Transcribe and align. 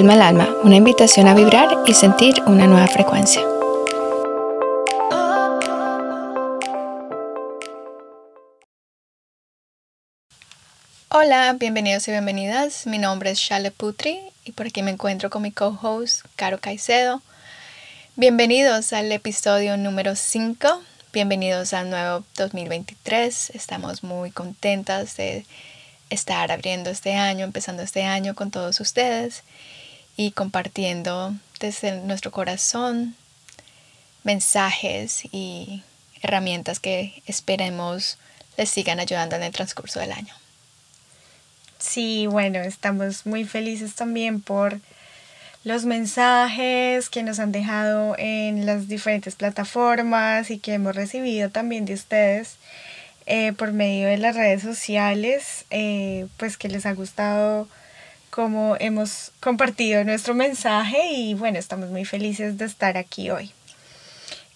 Calma 0.00 0.14
el 0.14 0.22
alma, 0.22 0.48
una 0.62 0.76
invitación 0.76 1.28
a 1.28 1.34
vibrar 1.34 1.68
y 1.86 1.92
sentir 1.92 2.42
una 2.46 2.66
nueva 2.66 2.86
frecuencia. 2.86 3.42
Hola, 11.10 11.54
bienvenidos 11.58 12.08
y 12.08 12.12
bienvenidas. 12.12 12.86
Mi 12.86 12.96
nombre 12.96 13.32
es 13.32 13.38
Shale 13.40 13.72
Putri 13.72 14.18
y 14.46 14.52
por 14.52 14.68
aquí 14.68 14.82
me 14.82 14.92
encuentro 14.92 15.28
con 15.28 15.42
mi 15.42 15.52
co-host, 15.52 16.24
Caro 16.34 16.58
Caicedo. 16.58 17.20
Bienvenidos 18.16 18.94
al 18.94 19.12
episodio 19.12 19.76
número 19.76 20.16
5. 20.16 20.82
Bienvenidos 21.12 21.74
al 21.74 21.90
nuevo 21.90 22.24
2023. 22.38 23.50
Estamos 23.50 24.02
muy 24.02 24.30
contentas 24.30 25.18
de 25.18 25.44
estar 26.08 26.50
abriendo 26.50 26.88
este 26.88 27.16
año, 27.16 27.44
empezando 27.44 27.82
este 27.82 28.04
año 28.04 28.34
con 28.34 28.50
todos 28.50 28.80
ustedes 28.80 29.42
y 30.16 30.32
compartiendo 30.32 31.34
desde 31.60 32.00
nuestro 32.00 32.30
corazón 32.30 33.14
mensajes 34.24 35.22
y 35.32 35.82
herramientas 36.22 36.80
que 36.80 37.22
esperemos 37.26 38.18
les 38.56 38.68
sigan 38.68 39.00
ayudando 39.00 39.36
en 39.36 39.42
el 39.42 39.52
transcurso 39.52 40.00
del 40.00 40.12
año. 40.12 40.34
Sí, 41.78 42.26
bueno, 42.26 42.58
estamos 42.58 43.24
muy 43.24 43.44
felices 43.44 43.94
también 43.94 44.42
por 44.42 44.80
los 45.64 45.84
mensajes 45.86 47.08
que 47.08 47.22
nos 47.22 47.38
han 47.38 47.52
dejado 47.52 48.14
en 48.18 48.66
las 48.66 48.88
diferentes 48.88 49.34
plataformas 49.34 50.50
y 50.50 50.58
que 50.58 50.74
hemos 50.74 50.94
recibido 50.94 51.50
también 51.50 51.86
de 51.86 51.94
ustedes. 51.94 52.56
Eh, 53.26 53.52
por 53.52 53.72
medio 53.72 54.08
de 54.08 54.18
las 54.18 54.34
redes 54.34 54.62
sociales, 54.62 55.64
eh, 55.70 56.26
pues 56.36 56.56
que 56.56 56.68
les 56.68 56.84
ha 56.84 56.94
gustado 56.94 57.68
cómo 58.30 58.76
hemos 58.78 59.32
compartido 59.40 60.04
nuestro 60.04 60.34
mensaje 60.34 61.12
y 61.12 61.34
bueno, 61.34 61.58
estamos 61.58 61.90
muy 61.90 62.04
felices 62.04 62.56
de 62.58 62.64
estar 62.64 62.96
aquí 62.96 63.30
hoy. 63.30 63.52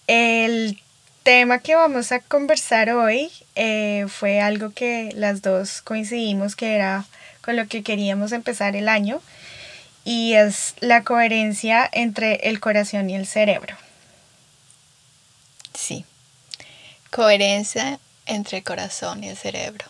El 0.06 0.80
tema 1.24 1.58
que 1.58 1.74
vamos 1.74 2.12
a 2.12 2.20
conversar 2.20 2.90
hoy 2.90 3.30
eh, 3.56 4.06
fue 4.08 4.40
algo 4.40 4.70
que 4.70 5.10
las 5.14 5.42
dos 5.42 5.82
coincidimos 5.82 6.54
que 6.54 6.74
era 6.74 7.04
con 7.40 7.56
lo 7.56 7.66
que 7.66 7.82
queríamos 7.82 8.32
empezar 8.32 8.76
el 8.76 8.88
año 8.88 9.20
y 10.04 10.34
es 10.34 10.74
la 10.80 11.02
coherencia 11.02 11.88
entre 11.92 12.48
el 12.48 12.60
corazón 12.60 13.10
y 13.10 13.16
el 13.16 13.26
cerebro. 13.26 13.74
Sí, 15.72 16.04
coherencia 17.10 17.98
entre 18.26 18.58
el 18.58 18.64
corazón 18.64 19.24
y 19.24 19.28
el 19.28 19.36
cerebro, 19.36 19.86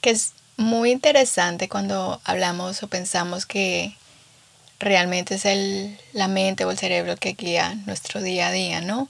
que 0.00 0.10
es 0.10 0.32
muy 0.62 0.90
interesante 0.90 1.68
cuando 1.68 2.20
hablamos 2.24 2.82
o 2.82 2.88
pensamos 2.88 3.46
que 3.46 3.96
realmente 4.78 5.34
es 5.34 5.44
el, 5.44 5.98
la 6.12 6.28
mente 6.28 6.64
o 6.64 6.70
el 6.70 6.78
cerebro 6.78 7.16
que 7.16 7.34
guía 7.34 7.74
nuestro 7.86 8.22
día 8.22 8.48
a 8.48 8.52
día, 8.52 8.80
¿no? 8.80 9.08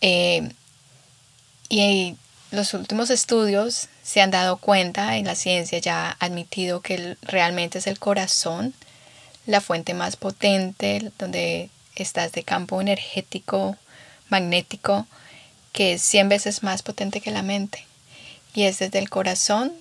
Eh, 0.00 0.50
y 1.68 2.16
los 2.50 2.74
últimos 2.74 3.10
estudios 3.10 3.88
se 4.02 4.20
han 4.20 4.30
dado 4.30 4.56
cuenta, 4.56 5.18
y 5.18 5.24
la 5.24 5.34
ciencia 5.34 5.78
ya 5.78 6.10
ha 6.10 6.24
admitido 6.24 6.80
que 6.80 7.16
realmente 7.22 7.78
es 7.78 7.86
el 7.86 7.98
corazón 7.98 8.74
la 9.46 9.60
fuente 9.60 9.94
más 9.94 10.16
potente, 10.16 11.12
donde 11.18 11.70
estás 11.94 12.32
de 12.32 12.42
campo 12.42 12.80
energético, 12.80 13.76
magnético, 14.28 15.06
que 15.72 15.94
es 15.94 16.02
100 16.02 16.28
veces 16.28 16.62
más 16.62 16.82
potente 16.82 17.20
que 17.20 17.30
la 17.30 17.42
mente. 17.42 17.86
Y 18.54 18.64
es 18.64 18.80
desde 18.80 18.98
el 18.98 19.08
corazón, 19.08 19.72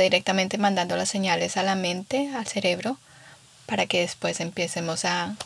directamente 0.00 0.58
mandando 0.58 0.96
las 0.96 1.08
señales 1.08 1.56
a 1.56 1.62
la 1.62 1.74
mente, 1.74 2.30
al 2.34 2.46
cerebro, 2.46 2.98
para 3.66 3.86
que 3.86 4.00
después 4.00 4.40
empecemos 4.40 5.04
a 5.04 5.36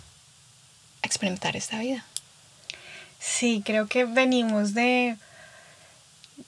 experimentar 1.03 1.57
esta 1.57 1.79
vida. 1.79 2.05
Sí, 3.19 3.63
creo 3.65 3.87
que 3.87 4.05
venimos 4.05 4.75
de, 4.75 5.17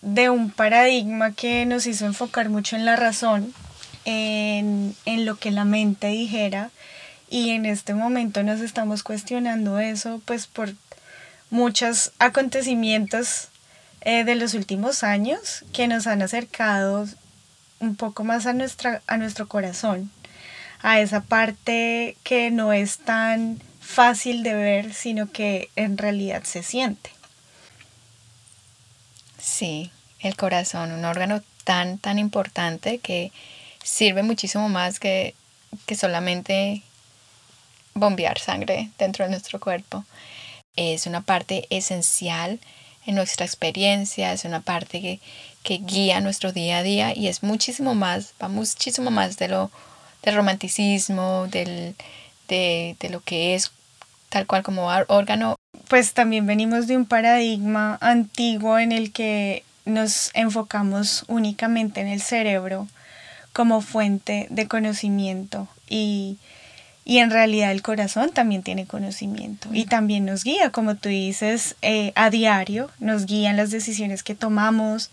de 0.03 0.31
un 0.31 0.51
paradigma 0.51 1.33
que 1.33 1.67
nos 1.67 1.87
hizo 1.87 2.07
enfocar 2.07 2.49
mucho 2.49 2.77
en 2.77 2.85
la 2.85 2.97
razón, 2.97 3.55
en, 4.05 4.95
en 5.05 5.25
lo 5.25 5.37
que 5.37 5.51
la 5.51 5.65
mente 5.65 6.09
dijera, 6.09 6.71
y 7.29 7.51
en 7.51 7.65
este 7.65 7.95
momento 7.95 8.43
nos 8.43 8.61
estamos 8.61 9.03
cuestionando 9.03 9.79
eso, 9.79 10.21
pues 10.25 10.47
por 10.47 10.75
muchos 11.51 12.13
acontecimientos 12.19 13.49
eh, 14.01 14.25
de 14.25 14.35
los 14.35 14.55
últimos 14.55 15.03
años 15.05 15.65
que 15.73 15.87
nos 15.87 16.07
han 16.07 16.23
acercado 16.23 17.07
un 17.81 17.97
poco 17.97 18.25
más 18.25 18.47
a, 18.47 18.53
nuestra, 18.53 19.03
a 19.07 19.17
nuestro 19.17 19.49
corazón, 19.49 20.11
a 20.81 21.01
esa 21.01 21.23
parte 21.23 22.17
que 22.23 22.51
no 22.51 22.73
es 22.73 22.99
tan 22.99 23.61
fácil 23.81 24.43
de 24.43 24.55
ver, 24.55 24.95
sino 24.95 25.31
que 25.31 25.71
en 25.77 25.99
realidad 25.99 26.45
se 26.45 26.63
siente. 26.63 27.11
Sí, 29.39 29.91
el 30.21 30.37
corazón, 30.37 30.93
un 30.93 31.05
órgano 31.05 31.43
tan, 31.65 31.99
tan 31.99 32.19
importante 32.19 32.99
que 32.99 33.33
sirve 33.83 34.23
muchísimo 34.23 34.69
más 34.69 35.01
que, 35.01 35.35
que 35.87 35.97
solamente 35.97 36.83
bombear 37.95 38.39
sangre 38.39 38.91
dentro 38.99 39.25
de 39.25 39.31
nuestro 39.31 39.59
cuerpo 39.59 40.05
es 40.77 41.07
una 41.07 41.21
parte 41.21 41.67
esencial 41.71 42.59
en 43.07 43.15
nuestra 43.15 43.45
experiencia, 43.45 44.33
es 44.33 44.45
una 44.45 44.61
parte 44.61 45.01
que, 45.01 45.21
guía 45.65 46.21
nuestro 46.21 46.53
día 46.53 46.79
a 46.79 46.83
día 46.83 47.17
y 47.17 47.29
es 47.29 47.43
muchísimo 47.43 47.95
más, 47.95 48.35
va 48.43 48.49
muchísimo 48.49 49.11
más 49.11 49.37
de 49.37 49.49
lo 49.49 49.71
del 50.23 50.35
romanticismo, 50.35 51.47
del, 51.49 51.95
de, 52.49 52.97
de 53.01 53.09
lo 53.09 53.21
que 53.21 53.55
es 53.55 53.73
tal 54.29 54.47
cual 54.47 54.63
como 54.63 54.89
órgano. 55.09 55.57
Pues 55.89 56.13
también 56.15 56.47
venimos 56.47 56.87
de 56.87 56.97
un 56.97 57.07
paradigma 57.07 57.99
antiguo 58.01 58.79
en 58.79 58.93
el 58.93 59.13
que 59.13 59.65
nos 59.85 60.31
enfocamos 60.35 61.25
únicamente 61.29 62.01
en 62.01 62.09
el 62.09 62.21
cerebro 62.21 62.87
como 63.53 63.81
fuente 63.81 64.47
de 64.51 64.69
conocimiento 64.69 65.69
y 65.89 66.39
y 67.11 67.19
en 67.19 67.31
realidad 67.31 67.73
el 67.73 67.83
corazón 67.83 68.31
también 68.31 68.63
tiene 68.63 68.87
conocimiento 68.87 69.69
y 69.73 69.87
también 69.87 70.25
nos 70.25 70.45
guía, 70.45 70.71
como 70.71 70.95
tú 70.95 71.09
dices, 71.09 71.75
eh, 71.83 72.13
a 72.15 72.31
diario, 72.31 72.89
nos 73.01 73.27
guían 73.27 73.57
las 73.57 73.73
decisiones 73.73 74.23
que 74.23 74.37
tomamos, 74.37 75.11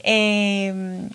em, 0.00 1.08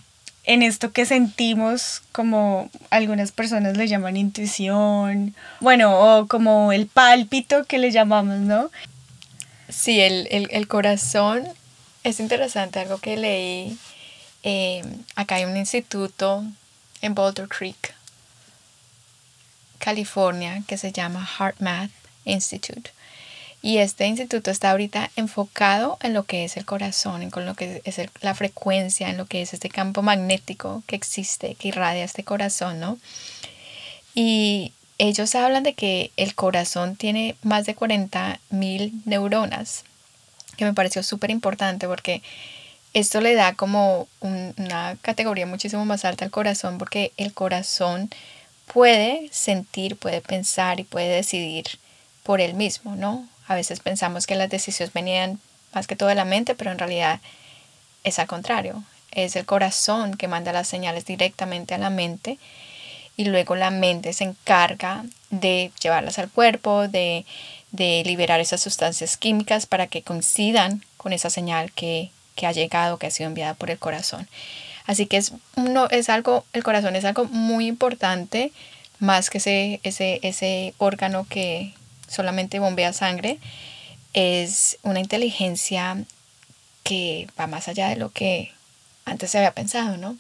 en 0.46 0.64
esto 0.64 0.94
que 0.94 1.06
sentimos, 1.06 2.02
como 2.14 2.70
algunas 2.92 3.34
personas 3.34 3.76
le 3.76 3.90
llaman 3.90 4.16
intuición, 4.16 5.36
bueno, 5.60 6.00
o 6.00 6.28
como 6.28 6.72
el 6.72 6.88
pálpito 6.88 7.66
que 7.66 7.78
le 7.78 7.92
llamamos, 7.92 8.40
¿no? 8.40 8.72
Sí, 9.68 10.00
el, 10.00 10.68
corazón 10.70 11.44
es 12.06 12.22
interesante, 12.22 12.80
algo 12.80 13.00
que 13.00 13.18
leí. 13.18 13.78
Em, 14.44 14.86
acá 15.18 15.36
hay 15.36 15.44
un 15.44 15.58
instituto 15.58 16.46
en 17.02 17.16
Boulder 17.16 17.50
Creek 17.50 17.96
California 19.86 20.64
que 20.68 20.80
se 20.80 20.92
llama 20.92 21.30
HeartMath 21.38 21.92
Institute. 22.24 22.90
Y 23.62 23.78
este 23.78 24.08
instituto 24.08 24.50
está 24.50 24.72
ahorita 24.72 25.12
enfocado 25.16 26.00
en 26.02 26.16
lo 26.16 26.24
que 26.24 26.44
es 26.44 26.58
el 26.58 26.66
corazón, 26.66 27.22
en 27.22 27.32
lo 27.46 27.54
que 27.54 27.84
es 27.86 28.02
la 28.22 28.34
frecuencia, 28.34 29.10
en 29.10 29.18
lo 29.18 29.28
que 29.28 29.44
es 29.44 29.54
este 29.54 29.70
campo 29.70 30.02
magnético 30.02 30.82
que 30.88 30.96
existe, 30.96 31.54
que 31.54 31.68
irradia 31.68 32.04
este 32.04 32.24
corazón, 32.24 32.80
¿no? 32.80 32.98
Y 34.16 34.74
ellos 34.98 35.36
hablan 35.36 35.62
de 35.62 35.74
que 35.74 36.10
el 36.18 36.34
corazón 36.34 36.96
tiene 36.96 37.36
más 37.44 37.68
de 37.68 37.76
40 37.76 38.40
mil 38.50 38.92
neuronas, 39.06 39.84
que 40.58 40.66
me 40.66 40.74
pareció 40.74 41.04
súper 41.04 41.30
importante 41.30 41.88
porque 41.88 42.24
esto 42.96 43.22
le 43.22 43.36
da 43.36 43.54
como 43.54 44.08
una 44.22 44.98
categoría 45.02 45.46
muchísimo 45.46 45.86
más 45.86 46.06
alta 46.06 46.26
al 46.26 46.32
corazón, 46.32 46.80
porque 46.80 47.12
el 47.18 47.34
corazón 47.34 48.10
puede 48.72 49.30
sentir, 49.32 49.96
puede 49.96 50.22
pensar 50.22 50.80
y 50.80 50.84
puede 50.84 51.10
decidir 51.10 51.66
por 52.24 52.42
él 52.42 52.54
mismo, 52.54 52.96
¿no? 52.96 53.28
A 53.48 53.56
veces 53.56 53.80
pensamos 53.80 54.26
que 54.26 54.36
las 54.36 54.50
decisiones 54.50 54.94
venían 54.94 55.40
más 55.74 55.88
que 55.88 55.96
todo 55.96 56.10
de 56.10 56.16
la 56.16 56.26
mente, 56.26 56.56
pero 56.56 56.72
en 56.72 56.80
realidad 56.80 57.20
es 58.04 58.20
al 58.20 58.28
contrario. 58.28 58.84
Es 59.12 59.36
el 59.36 59.46
corazón 59.46 60.16
que 60.16 60.28
manda 60.28 60.52
las 60.52 60.68
señales 60.68 61.06
directamente 61.06 61.74
a 61.74 61.78
la 61.78 61.90
mente 61.90 62.38
y 63.18 63.26
luego 63.26 63.56
la 63.56 63.72
mente 63.72 64.14
se 64.14 64.24
encarga 64.24 65.06
de 65.30 65.72
llevarlas 65.82 66.20
al 66.20 66.30
cuerpo, 66.30 66.88
de, 66.88 67.26
de 67.72 68.04
liberar 68.06 68.40
esas 68.40 68.62
sustancias 68.62 69.18
químicas 69.18 69.66
para 69.66 69.88
que 69.88 70.02
coincidan 70.02 70.84
con 70.98 71.14
esa 71.14 71.30
señal 71.30 71.72
que, 71.72 72.12
que 72.36 72.48
ha 72.48 72.52
llegado, 72.52 72.98
que 72.98 73.08
ha 73.08 73.12
sido 73.12 73.28
enviada 73.28 73.54
por 73.54 73.72
el 73.72 73.80
corazón. 73.80 74.28
Así 74.88 75.06
que 75.08 75.18
es, 75.18 75.32
uno, 75.56 75.88
es 75.90 76.10
algo, 76.10 76.46
el 76.54 76.64
corazón 76.64 76.96
es 76.96 77.06
algo 77.06 77.26
muy 77.26 77.68
importante, 77.68 78.52
más 79.00 79.30
que 79.30 79.40
ese, 79.40 79.80
ese, 79.84 80.20
ese 80.22 80.74
órgano 80.78 81.26
que 81.30 81.74
solamente 82.08 82.60
bombea 82.60 82.94
sangre, 82.94 83.40
es 84.14 84.78
una 84.84 85.00
inteligencia 85.00 85.98
que 86.84 87.28
va 87.38 87.48
más 87.48 87.68
allá 87.68 87.90
de 87.90 87.96
lo 87.96 88.12
que 88.12 88.52
antes 89.06 89.32
se 89.32 89.40
había 89.40 89.52
pensado, 89.52 89.98
¿no? 89.98 90.18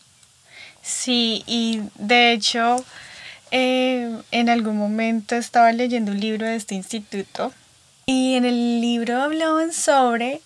Sí, 0.81 1.43
y 1.47 1.81
de 1.95 2.33
hecho 2.33 2.83
eh, 3.51 4.21
en 4.31 4.49
algún 4.49 4.77
momento 4.77 5.35
estaba 5.35 5.71
leyendo 5.71 6.11
un 6.11 6.19
libro 6.19 6.45
de 6.45 6.55
este 6.55 6.75
instituto 6.75 7.53
y 8.05 8.35
en 8.35 8.45
el 8.45 8.81
libro 8.81 9.21
hablaban 9.21 9.73
sobre 9.73 10.41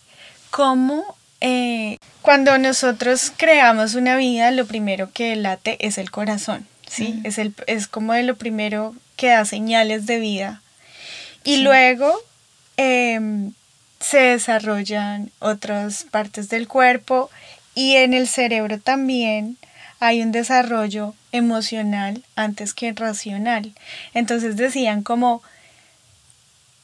cómo 0.52 1.18
eh, 1.42 1.98
cuando 2.22 2.58
nosotros 2.58 3.32
creamos 3.36 3.96
una 3.96 4.18
vida, 4.18 4.52
lo 4.52 4.66
primero 4.66 5.12
que 5.14 5.36
late 5.36 5.78
es 5.86 5.98
el 5.98 6.12
corazón, 6.12 6.68
¿sí? 6.88 7.20
Es, 7.24 7.38
el, 7.38 7.54
es 7.68 7.88
como 7.88 8.14
de 8.14 8.24
lo 8.24 8.36
primero 8.36 8.94
que 9.16 9.28
da 9.28 9.46
señales 9.46 10.06
de 10.06 10.20
vida. 10.20 10.62
Y 11.44 11.58
luego 11.58 12.14
em, 12.78 13.54
se 14.00 14.20
desarrollan 14.20 15.32
otras 15.40 16.04
partes 16.04 16.50
del 16.50 16.68
cuerpo 16.68 17.30
y 17.74 17.96
en 17.96 18.14
el 18.14 18.28
cerebro 18.28 18.80
también 18.80 19.58
hay 20.00 20.22
un 20.22 20.32
desarrollo 20.32 21.14
emocional 21.32 22.24
antes 22.36 22.74
que 22.74 22.92
racional. 22.94 23.74
Entonces 24.14 24.58
decían 24.58 25.04
como, 25.04 25.42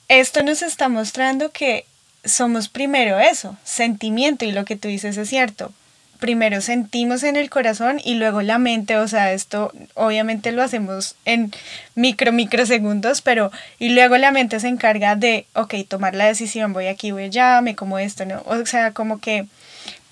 esto 0.08 0.44
nos 0.44 0.62
está 0.62 0.90
mostrando 0.90 1.52
que 1.52 1.86
somos 2.26 2.70
primero 2.70 3.20
eso, 3.20 3.58
sentimiento, 3.64 4.46
y 4.46 4.52
lo 4.52 4.66
que 4.66 4.76
tú 4.76 4.88
dices 4.88 5.18
es 5.18 5.30
cierto. 5.30 5.72
Primero 6.20 6.62
sentimos 6.62 7.24
en 7.24 7.36
el 7.36 7.50
corazón 7.50 8.00
y 8.04 8.16
luego 8.16 8.42
la 8.42 8.58
mente, 8.58 8.98
o 8.98 9.08
sea, 9.08 9.34
esto 9.34 9.74
obviamente 9.96 10.54
lo 10.54 10.64
hacemos 10.64 11.16
en 11.26 11.52
micro, 11.94 12.32
microsegundos, 12.32 13.22
pero 13.22 13.52
y 13.80 13.90
luego 13.90 14.18
la 14.18 14.32
mente 14.32 14.60
se 14.60 14.70
encarga 14.70 15.16
de, 15.16 15.46
ok, 15.54 15.76
tomar 15.88 16.16
la 16.16 16.26
decisión, 16.26 16.74
voy 16.74 16.88
aquí, 16.88 17.12
voy 17.12 17.24
allá, 17.24 17.60
me 17.62 17.76
como 17.76 18.00
esto, 18.00 18.26
¿no? 18.26 18.42
O 18.46 18.66
sea, 18.66 18.92
como 18.92 19.20
que 19.20 19.46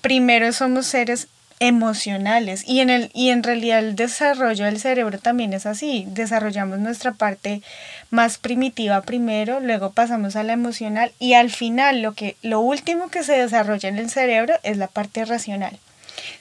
primero 0.02 0.52
somos 0.52 0.86
seres 0.86 1.28
emocionales. 1.60 2.64
Y 2.66 2.80
en 2.80 2.90
el 2.90 3.10
y 3.14 3.30
en 3.30 3.42
realidad 3.42 3.78
el 3.78 3.96
desarrollo 3.96 4.64
del 4.64 4.80
cerebro 4.80 5.18
también 5.18 5.52
es 5.52 5.66
así. 5.66 6.04
Desarrollamos 6.08 6.78
nuestra 6.78 7.12
parte 7.12 7.62
más 8.10 8.38
primitiva 8.38 9.02
primero 9.02 9.60
luego 9.60 9.92
pasamos 9.92 10.36
a 10.36 10.42
la 10.42 10.52
emocional 10.52 11.12
y 11.18 11.34
al 11.34 11.50
final 11.50 12.02
lo 12.02 12.14
que 12.14 12.36
lo 12.42 12.60
último 12.60 13.08
que 13.08 13.24
se 13.24 13.32
desarrolla 13.32 13.88
en 13.88 13.98
el 13.98 14.10
cerebro 14.10 14.54
es 14.62 14.76
la 14.76 14.88
parte 14.88 15.24
racional. 15.24 15.78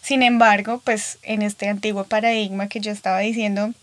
Sin 0.02 0.24
embargo 0.24 0.82
pues 0.84 1.20
en 1.24 1.42
este 1.42 1.70
antiguo 1.70 2.04
paradigma 2.04 2.68
que 2.68 2.80
yo 2.80 2.92
estaba 2.92 3.20
diciendo 3.20 3.74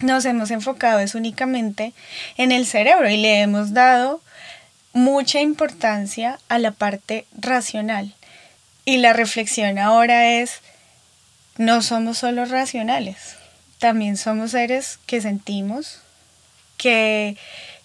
nos 0.00 0.24
hemos 0.26 0.50
enfocado 0.50 0.98
es 0.98 1.14
únicamente 1.14 1.92
en 2.36 2.52
el 2.52 2.66
cerebro 2.66 3.08
y 3.08 3.16
le 3.16 3.40
hemos 3.40 3.72
dado 3.72 4.20
mucha 4.92 5.40
importancia 5.40 6.38
a 6.48 6.58
la 6.58 6.70
parte 6.70 7.26
racional 7.38 8.14
y 8.86 8.98
la 8.98 9.12
reflexión 9.12 9.78
ahora 9.78 10.32
es, 10.40 10.60
no 11.58 11.82
somos 11.82 12.18
solo 12.18 12.44
racionales, 12.46 13.36
también 13.78 14.16
somos 14.16 14.52
seres 14.52 14.98
que 15.06 15.20
sentimos, 15.20 15.98
que, 16.78 17.36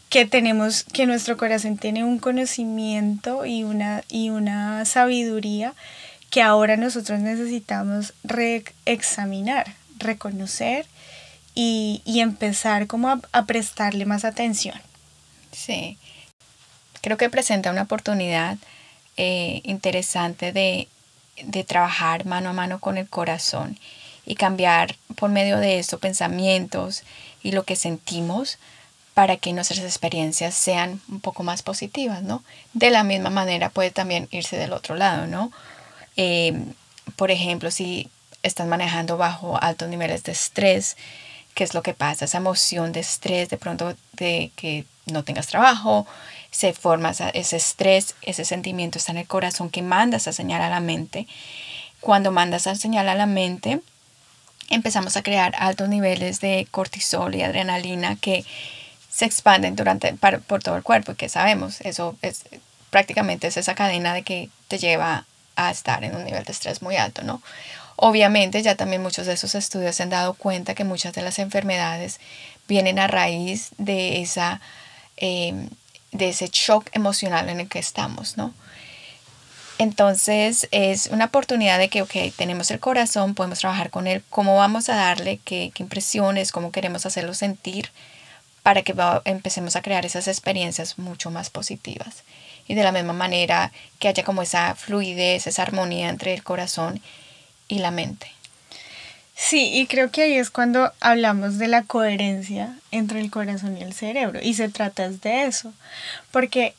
que 0.10 0.26
tenemos, 0.26 0.84
que 0.84 1.08
nuestro 1.08 1.38
corazón 1.38 1.78
tiene 1.78 2.04
un 2.04 2.20
conocimiento 2.20 3.46
y 3.46 3.64
una, 3.64 4.04
y 4.10 4.30
una 4.30 4.86
sabiduría 4.86 5.74
que 6.30 6.44
ahora 6.44 6.78
nosotros 6.78 7.20
necesitamos 7.20 8.14
reexaminar, 8.24 9.74
reconocer 9.98 10.86
y, 11.56 12.02
empezar 12.06 12.86
como 12.86 13.10
a, 13.10 13.20
a 13.32 13.46
prestarle 13.46 14.06
más 14.06 14.24
atención. 14.24 14.80
Sí, 15.52 15.98
creo 17.02 17.18
que 17.18 17.30
presenta 17.30 17.72
una 17.72 17.82
oportunidad 17.82 18.58
eh, 19.24 19.62
interesante 19.66 20.52
de, 20.52 20.88
de 21.44 21.64
trabajar 21.64 22.26
mano 22.26 22.50
a 22.50 22.54
mano 22.54 22.80
con 22.80 22.98
el 22.98 23.08
corazón 23.08 23.78
y 24.26 24.34
cambiar 24.34 24.96
por 25.16 25.30
medio 25.30 25.60
de 25.60 25.78
esto 25.78 26.00
pensamientos 26.00 27.04
y 27.44 27.52
lo 27.52 27.62
que 27.62 27.76
sentimos 27.76 28.58
para 29.14 29.38
que 29.38 29.54
nuestras 29.54 29.82
experiencias 29.82 30.56
sean 30.56 31.02
un 31.08 31.22
poco 31.22 31.44
más 31.44 31.62
positivas, 31.62 32.24
¿no? 32.24 32.44
De 32.74 32.90
la 32.90 33.04
misma 33.04 33.30
manera 33.30 33.70
puede 33.70 33.92
también 33.92 34.28
irse 34.32 34.58
del 34.58 34.74
otro 34.74 34.96
lado, 34.96 35.28
¿no? 35.28 35.52
Eh, 36.18 36.60
por 37.16 37.30
ejemplo, 37.30 37.70
si 37.70 38.10
estás 38.42 38.66
manejando 38.66 39.18
bajo 39.18 39.62
altos 39.62 39.88
niveles 39.88 40.24
de 40.24 40.32
estrés, 40.32 40.98
¿qué 41.54 41.64
es 41.64 41.76
lo 41.76 41.84
que 41.84 41.94
pasa? 41.94 42.26
Esa 42.26 42.40
emoción 42.40 42.92
de 42.92 43.02
estrés, 43.02 43.50
de 43.50 43.58
pronto 43.58 43.96
de 44.14 44.50
que 44.56 44.86
no 45.06 45.24
tengas 45.24 45.46
trabajo, 45.46 46.08
se 46.52 46.74
forma 46.74 47.12
ese 47.34 47.56
estrés, 47.56 48.16
ese 48.22 48.46
sentimiento 48.46 48.98
está 48.98 49.14
en 49.14 49.20
el 49.20 49.28
corazón 49.28 49.70
que 49.70 49.82
manda 49.82 50.18
esa 50.18 50.34
señal 50.34 50.62
a 50.62 50.70
la 50.70 50.82
mente. 50.82 51.28
Cuando 52.02 52.32
manda 52.32 52.58
esa 52.58 52.76
señal 52.76 53.10
a 53.10 53.16
la 53.16 53.26
mente, 53.26 53.82
empezamos 54.70 55.18
a 55.18 55.24
crear 55.24 55.54
altos 55.58 55.90
niveles 55.90 56.42
de 56.42 56.68
cortisol 56.70 57.36
y 57.36 57.42
adrenalina 57.42 58.18
que 58.18 58.46
se 59.10 59.26
expanden 59.26 59.76
durante, 59.76 60.14
por 60.14 60.64
todo 60.64 60.76
el 60.76 60.84
cuerpo, 60.84 61.16
que 61.16 61.30
sabemos, 61.30 61.82
eso 61.82 62.16
es 62.22 62.44
prácticamente 62.92 63.48
es 63.48 63.58
esa 63.58 63.74
cadena 63.74 64.14
de 64.14 64.22
que 64.22 64.50
te 64.68 64.78
lleva 64.78 65.26
a 65.56 65.72
estar 65.72 66.04
en 66.04 66.16
un 66.16 66.24
nivel 66.24 66.44
de 66.44 66.52
estrés 66.52 66.82
muy 66.82 66.98
alto, 66.98 67.24
¿no? 67.24 67.42
Obviamente 67.96 68.62
ya 68.62 68.76
también 68.76 69.02
muchos 69.02 69.26
de 69.28 69.34
esos 69.34 69.56
estudios 69.56 69.96
se 69.96 70.04
han 70.04 70.10
dado 70.10 70.34
cuenta 70.34 70.76
que 70.76 70.84
muchas 70.84 71.14
de 71.14 71.22
las 71.22 71.40
enfermedades 71.40 72.20
vienen 72.68 73.00
a 73.00 73.08
raíz 73.08 73.70
de 73.78 74.22
esa 74.22 74.62
em, 75.18 75.70
de 76.12 76.30
ese 76.30 76.50
shock 76.52 76.90
emocional 76.94 77.50
en 77.50 77.62
el 77.62 77.68
que 77.68 77.80
estamos, 77.80 78.38
¿no? 78.38 78.54
Entonces 79.82 80.68
es 80.70 81.08
una 81.08 81.26
oportunidad 81.26 81.80
de 81.80 81.90
que, 81.90 82.04
ok, 82.04 82.14
tenemos 82.36 82.70
el 82.70 82.80
corazón, 82.80 83.34
podemos 83.34 83.60
trabajar 83.60 83.90
con 83.90 84.06
él, 84.06 84.24
cómo 84.30 84.56
vamos 84.56 84.90
a 84.90 84.96
darle, 84.96 85.40
qué, 85.44 85.72
impresiones, 85.80 86.52
cómo 86.52 86.72
queremos 86.72 87.08
hacerlo 87.08 87.34
sentir 87.34 87.90
para 88.62 88.84
que 88.84 88.94
empecemos 89.26 89.76
a 89.76 89.82
crear 89.82 90.06
esas 90.06 90.28
experiencias 90.28 91.00
mucho 91.00 91.32
más 91.32 91.50
positivas. 91.50 92.24
Y 92.68 92.76
de 92.76 92.84
la 92.84 92.92
misma 92.92 93.14
manera 93.14 93.72
que 93.98 94.08
haya 94.08 94.24
como 94.24 94.44
esa 94.44 94.76
fluidez, 94.76 95.48
esa 95.48 95.64
armonía 95.64 96.10
entre 96.10 96.36
el 96.36 96.44
corazón 96.44 97.02
y 97.68 97.80
la 97.80 97.90
mente. 97.90 98.32
Sí, 99.36 99.72
y 99.74 99.88
creo 99.88 100.12
que 100.12 100.24
ahí 100.24 100.34
es 100.36 100.50
cuando 100.50 100.92
hablamos 101.00 101.58
de 101.58 101.68
la 101.68 101.84
coherencia 101.84 102.76
entre 102.92 103.20
el 103.20 103.32
corazón 103.32 103.78
y 103.78 103.82
el 103.82 103.94
cerebro. 103.94 104.40
Y 104.42 104.54
se 104.54 104.70
trata 104.70 105.10
de 105.10 105.44
eso, 105.46 105.74
porque 106.32 106.74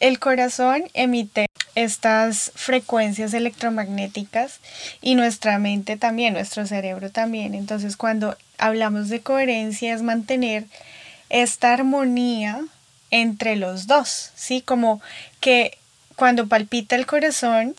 el 0.00 0.18
corazón 0.18 0.84
emite 0.94 1.46
estas 1.74 2.52
frecuencias 2.54 3.34
electromagnéticas 3.34 4.60
y 5.02 5.14
nuestra 5.14 5.58
mente 5.58 5.96
también, 5.96 6.34
nuestro 6.34 6.66
cerebro 6.66 7.10
también. 7.10 7.54
Entonces 7.54 7.96
cuando 7.96 8.36
hablamos 8.58 9.08
de 9.08 9.20
coherencia 9.20 9.94
es 9.94 10.02
mantener 10.02 10.64
esta 11.28 11.72
armonía 11.72 12.60
entre 13.10 13.56
los 13.56 13.86
dos, 13.86 14.30
¿sí? 14.34 14.62
Como 14.62 15.00
que 15.40 15.78
cuando 16.16 16.48
palpita 16.48 16.96
el 16.96 17.06
corazón, 17.06 17.76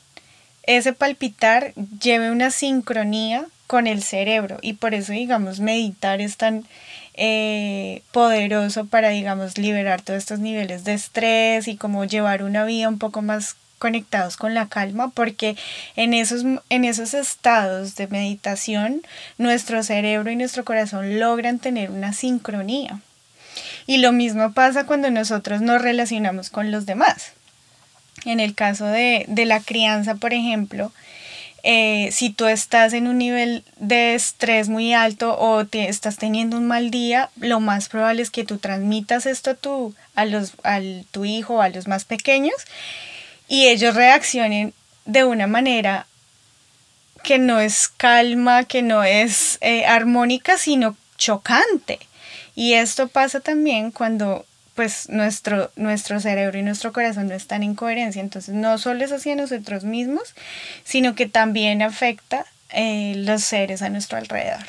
ese 0.63 0.93
palpitar 0.93 1.73
lleve 1.99 2.31
una 2.31 2.51
sincronía 2.51 3.45
con 3.71 3.87
el 3.87 4.03
cerebro. 4.03 4.57
Y 4.61 4.73
por 4.73 4.93
eso 4.93 5.13
digamos 5.13 5.61
meditar 5.61 6.19
es 6.19 6.35
tan 6.35 6.65
eh, 7.13 8.01
poderoso 8.11 8.83
para 8.83 9.07
digamos 9.11 9.57
liberar 9.57 10.01
todos 10.01 10.19
estos 10.19 10.39
niveles 10.39 10.83
de 10.83 10.93
estrés 10.93 11.69
y 11.69 11.77
como 11.77 12.03
llevar 12.03 12.43
una 12.43 12.65
vida 12.65 12.89
un 12.89 12.99
poco 12.99 13.21
más 13.21 13.55
conectados 13.79 14.35
con 14.35 14.53
la 14.53 14.67
calma 14.67 15.11
porque 15.11 15.55
en 15.95 16.13
esos, 16.13 16.43
en 16.69 16.83
esos 16.83 17.13
estados 17.13 17.95
de 17.95 18.07
meditación 18.07 19.03
nuestro 19.37 19.83
cerebro 19.83 20.29
y 20.29 20.35
nuestro 20.35 20.65
corazón 20.65 21.17
logran 21.21 21.57
tener 21.57 21.91
una 21.91 22.11
sincronía. 22.11 22.99
Y 23.87 23.99
lo 23.99 24.11
mismo 24.11 24.51
pasa 24.51 24.85
cuando 24.85 25.09
nosotros 25.11 25.61
nos 25.61 25.81
relacionamos 25.81 26.49
con 26.49 26.71
los 26.71 26.85
demás. 26.85 27.31
En 28.25 28.41
el 28.41 28.53
caso 28.53 28.85
de, 28.87 29.23
de 29.29 29.45
la 29.45 29.61
crianza 29.61 30.15
por 30.15 30.33
ejemplo 30.33 30.91
eh, 31.63 32.09
si 32.11 32.31
tú 32.31 32.45
estás 32.45 32.93
en 32.93 33.07
un 33.07 33.17
nivel 33.17 33.63
de 33.77 34.15
estrés 34.15 34.69
muy 34.69 34.93
alto 34.93 35.37
o 35.39 35.65
te 35.65 35.89
estás 35.89 36.17
teniendo 36.17 36.57
un 36.57 36.67
mal 36.67 36.91
día, 36.91 37.29
lo 37.37 37.59
más 37.59 37.89
probable 37.89 38.21
es 38.21 38.31
que 38.31 38.43
tú 38.43 38.57
transmitas 38.57 39.25
esto 39.25 39.51
a 39.51 39.55
tu, 39.55 39.93
a 40.15 40.25
los, 40.25 40.53
al, 40.63 41.05
tu 41.11 41.25
hijo 41.25 41.61
a 41.61 41.69
los 41.69 41.87
más 41.87 42.05
pequeños 42.05 42.55
y 43.47 43.67
ellos 43.67 43.95
reaccionen 43.95 44.73
de 45.05 45.23
una 45.23 45.47
manera 45.47 46.07
que 47.23 47.37
no 47.37 47.59
es 47.59 47.87
calma, 47.87 48.63
que 48.63 48.81
no 48.81 49.03
es 49.03 49.57
eh, 49.61 49.85
armónica, 49.85 50.57
sino 50.57 50.95
chocante. 51.17 51.99
Y 52.55 52.73
esto 52.73 53.07
pasa 53.07 53.39
también 53.39 53.91
cuando 53.91 54.45
pues 54.81 55.09
nuestro, 55.09 55.69
nuestro 55.75 56.19
cerebro 56.19 56.57
y 56.57 56.63
nuestro 56.63 56.91
corazón 56.91 57.27
no 57.27 57.35
están 57.35 57.61
en 57.61 57.75
coherencia. 57.75 58.19
Entonces 58.19 58.55
no 58.55 58.79
solo 58.79 59.05
es 59.05 59.11
hacia 59.11 59.35
nosotros 59.35 59.83
mismos, 59.83 60.33
sino 60.83 61.13
que 61.13 61.27
también 61.27 61.83
afecta 61.83 62.47
eh, 62.71 63.13
los 63.15 63.43
seres 63.43 63.83
a 63.83 63.89
nuestro 63.89 64.17
alrededor. 64.17 64.65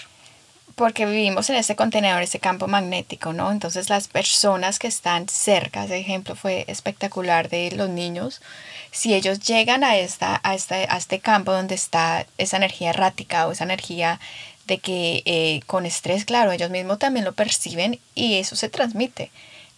Porque 0.75 1.07
vivimos 1.07 1.49
en 1.49 1.57
ese 1.57 1.77
contenedor, 1.77 2.21
ese 2.21 2.41
campo 2.41 2.67
magnético, 2.67 3.33
¿no? 3.33 3.51
Entonces 3.51 3.89
las 3.89 4.07
personas 4.07 4.79
que 4.79 4.87
están 4.87 5.31
cerca, 5.31 5.87
ese 5.87 5.97
ejemplo 5.97 6.37
fue 6.37 6.67
espectacular 6.69 7.49
de 7.49 7.71
los 7.71 7.89
niños, 7.89 8.43
si 8.91 9.15
ellos 9.15 9.41
llegan 9.41 9.83
a, 9.83 9.97
esta, 9.97 10.43
a, 10.45 10.55
este, 10.55 10.87
a 10.91 10.99
este 10.99 11.21
campo 11.21 11.53
donde 11.53 11.75
está 11.75 12.27
esa 12.37 12.59
energía 12.59 12.91
errática 12.91 13.47
o 13.47 13.53
esa 13.53 13.65
energía 13.65 14.21
de 14.67 14.77
que 14.77 15.23
eh, 15.25 15.63
con 15.67 15.87
estrés, 15.87 16.27
claro, 16.27 16.53
ellos 16.53 16.69
mismos 16.69 16.99
también 16.99 17.25
lo 17.25 17.33
perciben 17.33 17.99
y 18.15 18.35
eso 18.35 18.57
se 18.57 18.69
transmite, 18.69 19.31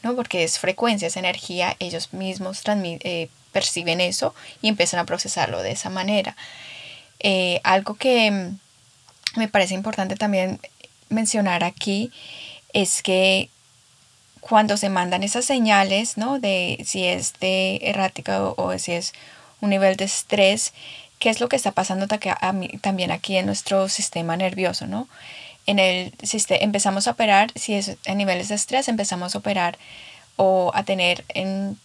¿no? 0.04 0.14
Porque 0.14 0.44
es 0.44 0.58
frecuencia, 0.58 1.08
es 1.08 1.16
energía, 1.16 1.76
ellos 1.80 2.12
mismos 2.12 2.62
eh, 2.66 3.28
perciben 3.52 4.00
eso 4.00 4.34
y 4.61 4.68
empiezan 4.68 5.00
a 5.00 5.06
procesarlo 5.06 5.62
de 5.62 5.73
esa 5.73 5.90
manera. 5.90 6.37
Eh, 7.20 7.61
algo 7.64 7.94
que 7.94 8.30
mm, 8.30 9.38
me 9.38 9.49
parece 9.49 9.75
importante 9.75 10.14
también 10.14 10.61
mencionar 11.08 11.64
aquí 11.64 12.12
es 12.75 13.02
que 13.02 13.49
cuando 14.40 14.76
se 14.76 14.90
mandan 14.90 15.23
esas 15.23 15.46
señales, 15.46 16.18
¿no? 16.18 16.38
De 16.38 16.82
si 16.84 17.04
es 17.06 17.32
de 17.40 17.80
errática 17.82 18.42
o, 18.44 18.78
si 18.78 18.92
es 18.92 19.14
un 19.62 19.70
nivel 19.70 19.96
de 19.96 20.04
estrés, 20.04 20.75
¿qué 21.18 21.30
es 21.30 21.40
lo 21.40 21.49
que 21.49 21.56
está 21.56 21.73
pasando 21.73 22.06
también 22.08 23.11
aquí 23.11 23.38
en 23.38 23.46
nuestro 23.46 23.88
sistema 23.88 24.37
nervioso, 24.37 24.87
¿no? 24.87 25.08
En 25.66 25.78
el 25.78 26.12
empezamos 26.49 27.06
a 27.06 27.12
operar, 27.12 27.50
si 27.54 27.75
es 27.75 27.97
en 28.04 28.18
niveles 28.18 28.49
de 28.49 28.54
estrés, 28.54 28.88
empezamos 28.88 29.35
a 29.35 29.38
operar 29.38 29.78
o 30.37 30.71
a 30.75 30.83
tener 30.83 31.25
en 31.28 31.78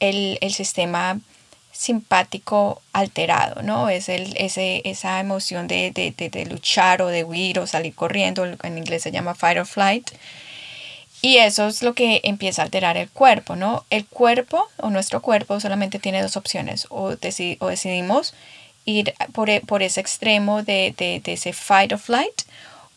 el, 0.00 0.38
sistema 0.52 1.20
simpático 1.72 2.82
alterado, 2.92 3.62
¿no? 3.62 3.88
Es 3.88 4.08
el, 4.08 4.34
ese, 4.38 4.82
esa 4.84 5.20
emoción 5.20 5.68
de, 5.68 5.90
de, 5.90 6.12
de, 6.12 6.46
luchar 6.46 7.02
o 7.02 7.08
de 7.08 7.24
huir 7.24 7.58
o 7.58 7.66
salir 7.66 7.94
corriendo, 7.94 8.44
en 8.44 8.78
inglés 8.78 9.02
se 9.02 9.12
llama 9.12 9.34
fight 9.34 9.58
or 9.58 9.66
flight, 9.66 10.10
y 11.22 11.38
eso 11.38 11.66
es 11.66 11.82
lo 11.82 11.94
que 11.94 12.20
empieza 12.24 12.62
a 12.62 12.66
alterar 12.66 12.96
el 12.96 13.08
cuerpo, 13.08 13.56
¿no? 13.56 13.84
El 13.90 14.06
cuerpo 14.06 14.68
o 14.76 14.90
nuestro 14.90 15.22
cuerpo 15.22 15.58
solamente 15.60 15.98
tiene 15.98 16.22
dos 16.22 16.36
opciones. 16.36 16.86
O, 16.90 17.04
o 17.04 17.68
decidimos 17.68 18.34
ir 18.86 19.14
por, 19.32 19.50
e, 19.50 19.60
por 19.60 19.82
ese 19.82 20.00
extremo 20.00 20.62
de, 20.62 20.94
ese 21.26 21.52
fight 21.52 21.92
or 21.92 21.98
flight 21.98 22.42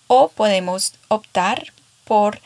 o 0.07 0.29
podemos 0.29 0.93
optar 1.09 1.73
por 2.05 2.39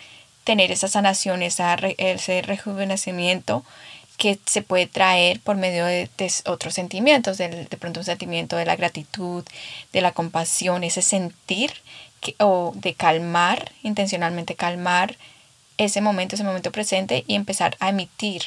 tener 0.43 0.71
esa 0.71 0.87
sanación, 0.87 1.43
ese 1.43 2.41
rejuvenecimiento 2.41 3.63
que 4.17 4.39
se 4.45 4.61
puede 4.61 4.87
traer 4.87 5.39
por 5.39 5.55
medio 5.55 5.85
de, 5.85 6.09
otros 6.45 6.73
sentimientos, 6.73 7.37
de, 7.37 7.67
pronto 7.79 7.99
un 8.01 8.05
sentimiento 8.05 8.55
de 8.55 8.65
la 8.65 8.75
gratitud, 8.75 9.43
de 9.91 10.01
la 10.01 10.11
compasión, 10.11 10.83
ese 10.83 11.01
sentir 11.01 11.73
o 12.39 12.71
de 12.75 12.93
calmar, 12.93 13.71
intencionalmente 13.83 14.55
calmar 14.55 15.17
ese 15.77 16.01
momento, 16.01 16.35
ese 16.35 16.43
momento 16.43 16.71
presente 16.71 17.23
y 17.27 17.35
empezar 17.35 17.75
a 17.79 17.89
emitir 17.89 18.43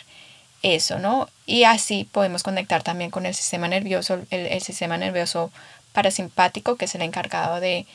eso, 0.75 0.99
¿no? 0.99 1.29
Y 1.47 1.65
así 1.65 2.09
podemos 2.11 2.43
conectar 2.43 2.83
también 2.83 3.11
con 3.11 3.27
el 3.27 3.35
sistema 3.35 3.69
nervioso, 3.69 4.21
el, 4.31 4.61
sistema 4.63 4.97
nervioso 4.97 5.53
parasimpático, 5.93 6.77
que 6.77 6.87
es 6.87 6.95
el 6.95 7.03
encargado 7.03 7.61
de 7.61 7.87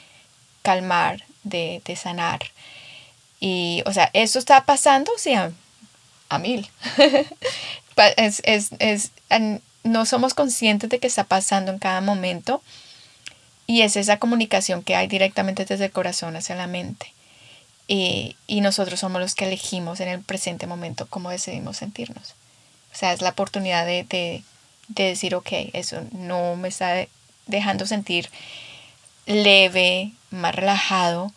calmar, 0.61 1.23
de, 1.43 1.81
sanar. 1.95 2.39
Y, 3.39 3.83
o 3.85 3.93
sea, 3.93 4.09
eso 4.13 4.39
está 4.39 4.65
pasando, 4.65 5.11
sí, 5.17 5.33
a, 5.33 6.39
mil. 6.39 6.69
es, 8.17 8.41
es, 8.45 9.11
no 9.83 10.05
somos 10.05 10.33
conscientes 10.33 10.89
de 10.89 10.99
que 10.99 11.07
está 11.07 11.23
pasando 11.25 11.71
en 11.71 11.79
cada 11.79 12.01
momento. 12.01 12.61
Y 13.67 13.81
es 13.83 13.95
esa 13.95 14.17
comunicación 14.17 14.83
que 14.83 14.95
hay 14.95 15.07
directamente 15.07 15.65
desde 15.65 15.85
el 15.85 15.91
corazón 15.91 16.35
hacia 16.35 16.55
la 16.55 16.67
mente 16.67 17.13
y, 17.87 18.61
nosotros 18.61 18.99
somos 18.99 19.21
los 19.21 19.35
que 19.35 19.45
elegimos 19.45 19.99
en 19.99 20.07
el 20.07 20.21
presente 20.21 20.65
momento 20.65 21.07
cómo 21.07 21.29
decidimos 21.29 21.77
sentirnos. 21.77 22.35
O 22.93 22.95
sea, 22.95 23.13
es 23.13 23.21
la 23.21 23.29
oportunidad 23.29 23.85
de, 23.85 24.03
de, 24.09 24.43
decir, 25.03 25.35
ok, 25.35 25.49
eso 25.73 26.01
no 26.11 26.55
me 26.55 26.67
está 26.67 27.07
dejando 27.47 27.85
sentir 27.85 28.29
leve, 29.25 30.11
más 30.29 30.55
relajado 30.55 31.31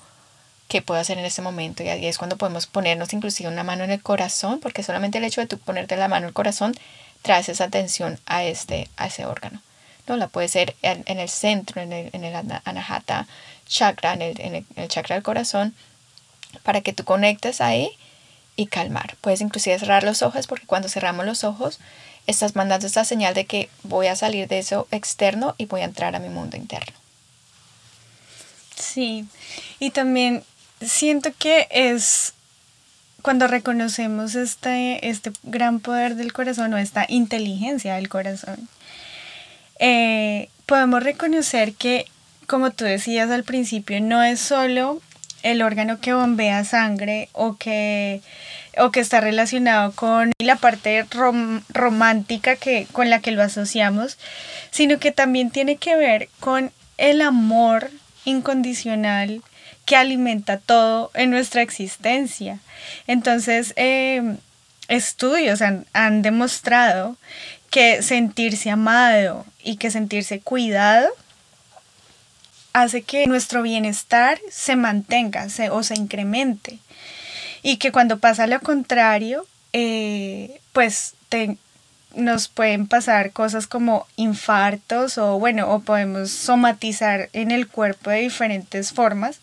que 0.69 0.83
puedo 0.83 1.01
hacer 1.01 1.19
en 1.19 1.25
este 1.25 1.43
momento. 1.43 1.83
Y 1.83 1.89
ahí 1.89 2.07
es 2.07 2.19
cuando 2.19 2.37
podemos 2.37 2.67
ponernos 2.67 3.13
inclusive 3.13 3.49
una 3.49 3.63
mano 3.63 3.85
en 3.85 3.91
el 3.91 4.03
corazón, 4.03 4.61
porque 4.61 4.83
solamente 4.83 5.19
el 5.19 5.25
hecho 5.25 5.41
de 5.41 5.47
tú 5.47 5.59
ponerte 5.59 5.97
la 5.97 6.09
mano 6.09 6.25
en 6.25 6.29
el 6.29 6.35
corazón 6.35 6.75
traes 7.23 7.49
esa 7.49 7.65
atención 7.65 8.19
a, 8.27 8.45
este, 8.45 8.89
a 8.97 9.07
ese 9.07 9.27
órgano. 9.27 9.63
¿no? 10.07 10.17
La 10.17 10.29
puede 10.29 10.49
ser 10.49 10.75
en, 10.83 11.19
el 11.19 11.29
centro, 11.29 11.81
en 11.81 11.93
el, 11.93 12.11
en 12.13 12.25
el 12.25 12.35
anahata 12.65 13.27
chakra, 13.67 14.15
en 14.15 14.23
el, 14.23 14.41
en 14.41 14.67
el 14.77 14.89
chakra 14.89 15.15
del 15.15 15.23
corazón, 15.23 15.75
para 16.63 16.81
que 16.81 16.93
tú 16.93 17.05
conectes 17.05 17.61
ahí 17.61 17.91
y 18.57 18.67
calmar. 18.67 19.17
Puedes 19.21 19.41
inclusive 19.41 19.79
cerrar 19.79 20.05
los 20.05 20.23
ojos 20.23 20.47
porque 20.47 20.67
cuando 20.67 20.89
cerramos 20.89 21.27
los 21.27 21.45
ojos 21.45 21.81
estás 22.27 22.57
mandando 22.57 22.87
esta 22.87 23.05
señal 23.05 23.35
de 23.35 23.47
que 23.47 23.69
voy 23.83 24.07
a 24.07 24.17
salir 24.17 24.49
de 24.49 24.59
eso 24.59 24.89
externo 24.91 25.55
y 25.59 25.67
voy 25.67 25.83
a 25.83 25.85
entrar 25.85 26.15
a 26.15 26.21
mi 26.21 26.29
mundo 26.29 26.57
interno. 26.57 26.95
Sí, 28.77 29.27
y 29.79 29.91
también 29.91 30.43
siento 30.81 31.31
que 31.39 31.69
es 31.71 32.35
cuando 33.23 33.47
reconocemos 33.47 34.35
este, 34.35 35.09
este 35.09 35.33
gran 35.45 35.81
poder 35.81 36.15
del 36.15 36.33
corazón 36.33 36.75
o 36.75 36.79
esta 36.79 37.07
inteligencia 37.09 37.95
del 37.95 38.11
corazón, 38.11 38.69
eh, 39.79 40.51
podemos 40.67 41.03
reconocer 41.03 41.73
que, 41.73 42.07
como 42.47 42.71
tú 42.71 42.85
decías 42.85 43.31
al 43.31 43.45
principio, 43.45 44.01
no 44.01 44.23
es 44.23 44.41
solo 44.41 45.01
el 45.45 45.63
órgano 45.63 46.01
que 46.01 46.15
bombea 46.15 46.65
sangre 46.65 47.29
o 47.33 47.57
que, 47.57 48.23
o 48.79 48.91
que 48.91 49.01
está 49.01 49.21
relacionado 49.21 49.93
con 49.93 50.33
la 50.39 50.57
parte 50.57 51.07
romántica 51.69 52.57
que, 52.57 52.89
con 52.91 53.11
la 53.11 53.21
que 53.21 53.31
lo 53.31 53.43
asociamos, 53.43 54.19
sino 54.71 54.99
que 54.99 55.13
también 55.13 55.51
tiene 55.51 55.77
que 55.77 55.95
ver 55.97 56.29
con 56.41 56.73
el 56.97 57.21
amor 57.21 57.91
incondicional 58.25 59.43
que 59.85 59.97
alimenta 59.97 60.57
todo 60.57 61.11
en 61.15 61.31
nuestra 61.31 61.61
existencia. 61.61 62.59
Entonces, 63.07 63.75
eh, 63.77 64.37
estudios 64.89 65.61
han, 65.61 65.85
han 65.93 66.23
demostrado 66.23 67.19
que 67.71 68.03
sentirse 68.03 68.71
amado 68.71 69.45
y 69.63 69.77
que 69.77 69.91
sentirse 69.91 70.41
cuidado 70.41 71.11
hace 72.75 73.03
que 73.03 73.27
nuestro 73.27 73.63
bienestar 73.63 74.39
se 74.51 74.77
mantenga 74.77 75.47
o 75.71 75.83
se 75.83 75.95
incremente. 75.95 76.79
Y 77.63 77.79
que 77.79 77.93
cuando 77.93 78.19
pasa 78.19 78.47
lo 78.47 78.61
contrario, 78.61 79.47
eh, 79.73 80.61
pues 80.73 81.15
nos 82.15 82.49
pueden 82.49 82.87
pasar 82.87 83.33
cosas 83.33 83.67
como 83.67 84.07
infartos 84.17 85.19
o 85.19 85.39
bueno, 85.39 85.73
o 85.73 85.81
podemos 85.81 86.31
somatizar 86.31 87.31
en 87.33 87.53
el 87.53 87.69
cuerpo 87.69 88.11
de 88.11 88.21
diferentes 88.21 88.93
formas. 88.93 89.39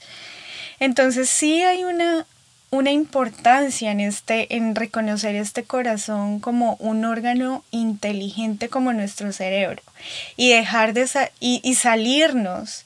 Entonces 0.80 1.30
sí 1.30 1.64
hay 1.64 1.84
una, 1.86 2.26
una 2.70 2.92
importancia 2.92 3.92
en 3.92 4.02
este 4.02 4.56
en 4.56 4.76
reconocer 4.76 5.36
este 5.36 5.64
corazón 5.64 6.40
como 6.42 6.76
un 6.80 7.06
órgano 7.06 7.64
inteligente 7.72 8.68
como 8.68 8.92
nuestro 8.94 9.32
cerebro 9.32 9.82
y 10.36 10.52
dejar 10.52 10.94
de 10.94 11.08
y 11.40 11.76
salirnos 11.76 12.86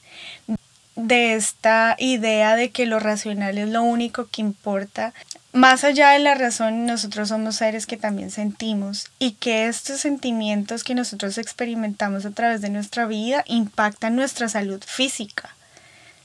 de 0.96 1.34
esta 1.34 1.94
idea 1.98 2.56
de 2.56 2.70
que 2.70 2.86
lo 2.86 2.98
racional 2.98 3.58
es 3.58 3.68
lo 3.68 3.82
único 3.82 4.26
que 4.26 4.40
importa. 4.40 5.12
Más 5.52 5.84
allá 5.84 6.10
de 6.10 6.18
la 6.18 6.34
razón, 6.34 6.86
nosotros 6.86 7.28
somos 7.28 7.56
seres 7.56 7.86
que 7.86 7.96
también 7.96 8.30
sentimos 8.30 9.10
y 9.18 9.32
que 9.32 9.68
estos 9.68 10.00
sentimientos 10.00 10.84
que 10.84 10.94
nosotros 10.94 11.38
experimentamos 11.38 12.24
a 12.24 12.30
través 12.30 12.62
de 12.62 12.70
nuestra 12.70 13.06
vida 13.06 13.44
impactan 13.46 14.16
nuestra 14.16 14.48
salud 14.48 14.82
física. 14.84 15.54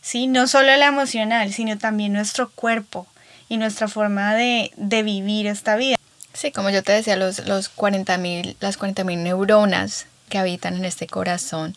¿sí? 0.01 0.27
No 0.27 0.47
solo 0.47 0.75
la 0.77 0.87
emocional, 0.87 1.53
sino 1.53 1.77
también 1.77 2.13
nuestro 2.13 2.49
cuerpo 2.49 3.07
y 3.49 3.57
nuestra 3.57 3.87
forma 3.87 4.33
de, 4.35 4.71
vivir 4.77 5.47
esta 5.47 5.75
vida. 5.75 5.97
Sí, 6.33 6.51
como 6.51 6.69
yo 6.69 6.81
te 6.81 6.93
decía, 6.93 7.17
los, 7.17 7.39
los 7.39 7.69
las 7.69 8.79
40.000 8.79 9.17
neuronas 9.17 10.07
que 10.29 10.37
habitan 10.37 10.77
en 10.77 10.85
este 10.85 11.07
corazón 11.07 11.75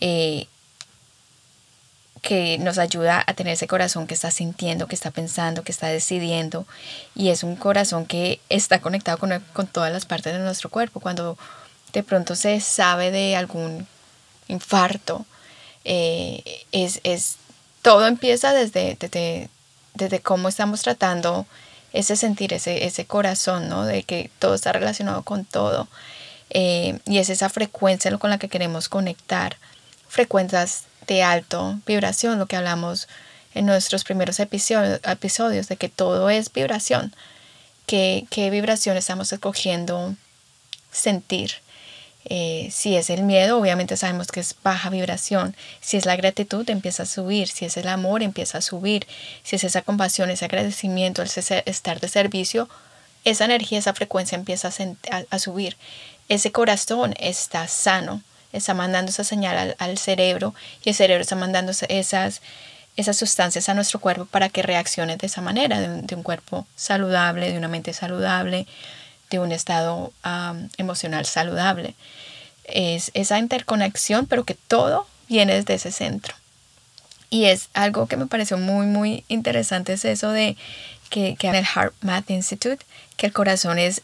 eh, 0.00 0.46
que 2.22 2.56
nos 2.58 2.78
ayuda 2.78 3.22
a 3.26 3.34
tener 3.34 3.54
ese 3.54 3.66
corazón 3.66 4.06
que 4.06 4.14
está 4.14 4.30
sintiendo, 4.30 4.86
que 4.86 4.94
está 4.94 5.10
pensando, 5.10 5.64
que 5.64 5.72
está 5.72 5.88
decidiendo. 5.88 6.66
Y 7.16 7.30
es 7.30 7.42
un 7.42 7.56
corazón 7.56 8.06
que 8.06 8.40
está 8.48 8.80
conectado 8.80 9.18
con, 9.18 9.66
todas 9.66 9.92
las 9.92 10.06
partes 10.06 10.32
de 10.32 10.38
nuestro 10.38 10.70
cuerpo. 10.70 11.00
Cuando 11.00 11.36
de 11.92 12.02
pronto 12.04 12.36
se 12.36 12.60
sabe 12.60 13.10
de 13.10 13.34
algún 13.34 13.88
infarto, 14.46 15.26
eh, 15.84 16.62
es, 16.70 17.00
es, 17.02 17.38
todo 17.82 18.06
empieza 18.06 18.52
desde, 18.52 18.96
desde, 19.00 19.48
desde, 19.94 20.20
cómo 20.20 20.48
estamos 20.48 20.82
tratando 20.82 21.44
ese 21.92 22.14
sentir, 22.14 22.52
ese, 22.54 22.86
ese 22.86 23.04
corazón, 23.04 23.68
¿no? 23.68 23.84
De 23.84 24.04
que 24.04 24.30
todo 24.38 24.54
está 24.54 24.72
relacionado 24.72 25.22
con 25.22 25.44
todo. 25.44 25.88
Eh, 26.50 27.00
y 27.04 27.18
es 27.18 27.30
esa 27.30 27.48
frecuencia 27.48 28.16
con 28.18 28.30
la 28.30 28.38
que 28.38 28.48
queremos 28.48 28.88
conectar. 28.88 29.56
Frecuencias 30.08 30.84
de 31.06 31.22
alto 31.22 31.80
vibración, 31.86 32.38
lo 32.38 32.46
que 32.46 32.56
hablamos 32.56 33.08
en 33.54 33.66
nuestros 33.66 34.04
primeros 34.04 34.40
episodios, 34.40 35.68
de 35.68 35.76
que 35.76 35.88
todo 35.88 36.30
es 36.30 36.52
vibración, 36.52 37.14
que, 37.86 38.26
qué 38.30 38.50
vibración 38.50 38.96
estamos 38.96 39.32
escogiendo 39.32 40.14
sentir. 40.90 41.52
Eh, 42.24 42.68
si 42.70 42.96
es 42.96 43.10
el 43.10 43.24
miedo, 43.24 43.58
obviamente 43.58 43.96
sabemos 43.96 44.28
que 44.28 44.40
es 44.40 44.54
baja 44.62 44.90
vibración. 44.90 45.56
Si 45.80 45.96
es 45.96 46.06
la 46.06 46.16
gratitud, 46.16 46.68
empieza 46.70 47.02
a 47.02 47.06
subir. 47.06 47.48
Si 47.48 47.64
es 47.64 47.76
el 47.76 47.88
amor, 47.88 48.22
empieza 48.22 48.58
a 48.58 48.62
subir. 48.62 49.06
Si 49.42 49.56
es 49.56 49.64
esa 49.64 49.82
compasión, 49.82 50.30
ese 50.30 50.44
agradecimiento, 50.44 51.22
ese 51.22 51.62
estar 51.66 52.00
de 52.00 52.08
servicio, 52.08 52.68
esa 53.24 53.44
energía, 53.44 53.78
esa 53.78 53.94
frecuencia 53.94 54.36
empieza 54.36 54.70
a, 55.30 55.38
subir. 55.38 55.76
Ese 56.28 56.52
corazón 56.52 57.14
está 57.18 57.68
sano, 57.68 58.22
está 58.52 58.74
mandando 58.74 59.10
esa 59.10 59.24
señal 59.24 59.74
al, 59.78 59.98
cerebro 59.98 60.54
y 60.84 60.90
el 60.90 60.94
cerebro 60.94 61.22
está 61.22 61.36
mandando 61.36 61.72
esas, 61.88 62.42
esas 62.96 63.16
sustancias 63.16 63.68
a 63.68 63.74
nuestro 63.74 64.00
cuerpo 64.00 64.26
para 64.26 64.48
que 64.48 64.62
reaccione 64.62 65.16
de 65.16 65.26
esa 65.26 65.40
manera, 65.40 65.80
de 65.80 66.14
un, 66.14 66.22
cuerpo 66.22 66.66
saludable, 66.76 67.50
de 67.50 67.58
una 67.58 67.68
mente 67.68 67.92
saludable, 67.92 68.66
de 69.30 69.38
un 69.38 69.52
estado 69.52 70.12
emocional 70.76 71.24
saludable. 71.24 71.94
Es 72.64 73.10
esa 73.14 73.38
interconexión, 73.38 74.26
pero 74.26 74.44
que 74.44 74.54
todo 74.54 75.06
viene 75.28 75.54
desde 75.54 75.74
ese 75.74 75.90
centro. 75.90 76.34
Y 77.30 77.46
es 77.46 77.70
algo 77.72 78.06
que 78.06 78.18
me 78.18 78.26
pareció 78.26 78.58
muy, 78.58 78.86
muy 78.86 79.24
interesante, 79.28 79.94
es 79.94 80.04
eso 80.04 80.30
de 80.30 80.56
que, 81.08 81.34
que 81.36 81.48
en 81.48 81.54
el 81.54 81.64
Heart 81.64 81.94
Math 82.02 82.30
Institute, 82.30 82.84
que 83.16 83.26
el 83.26 83.32
corazón 83.32 83.78
es 83.78 84.02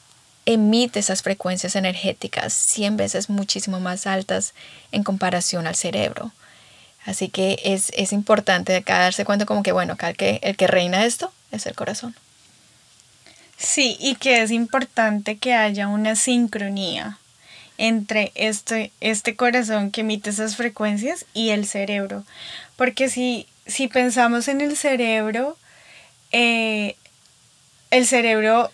emite 0.48 1.00
esas 1.00 1.20
frecuencias 1.20 1.76
energéticas 1.76 2.54
100 2.54 2.96
veces 2.96 3.28
muchísimo 3.28 3.80
más 3.80 4.06
altas 4.06 4.54
en 4.92 5.04
comparación 5.04 5.66
al 5.66 5.74
cerebro. 5.74 6.32
Así 7.04 7.28
que 7.28 7.60
es, 7.64 7.92
es 7.94 8.14
importante 8.14 8.74
acá 8.74 8.98
darse 8.98 9.26
cuenta 9.26 9.44
como 9.44 9.62
que, 9.62 9.72
bueno, 9.72 9.92
acá 9.92 10.08
el 10.08 10.16
que, 10.16 10.40
el 10.42 10.56
que 10.56 10.66
reina 10.66 11.04
esto 11.04 11.30
es 11.50 11.66
el 11.66 11.74
corazón. 11.74 12.16
Sí, 13.58 13.98
y 14.00 14.14
que 14.14 14.40
es 14.40 14.50
importante 14.50 15.36
que 15.36 15.52
haya 15.52 15.86
una 15.86 16.16
sincronía 16.16 17.18
entre 17.76 18.32
este, 18.34 18.90
este 19.00 19.36
corazón 19.36 19.90
que 19.90 20.00
emite 20.00 20.30
esas 20.30 20.56
frecuencias 20.56 21.26
y 21.34 21.50
el 21.50 21.66
cerebro. 21.66 22.24
Porque 22.76 23.10
si, 23.10 23.46
si 23.66 23.86
pensamos 23.88 24.48
en 24.48 24.62
el 24.62 24.78
cerebro, 24.78 25.58
eh, 26.32 26.96
el 27.90 28.06
cerebro 28.06 28.70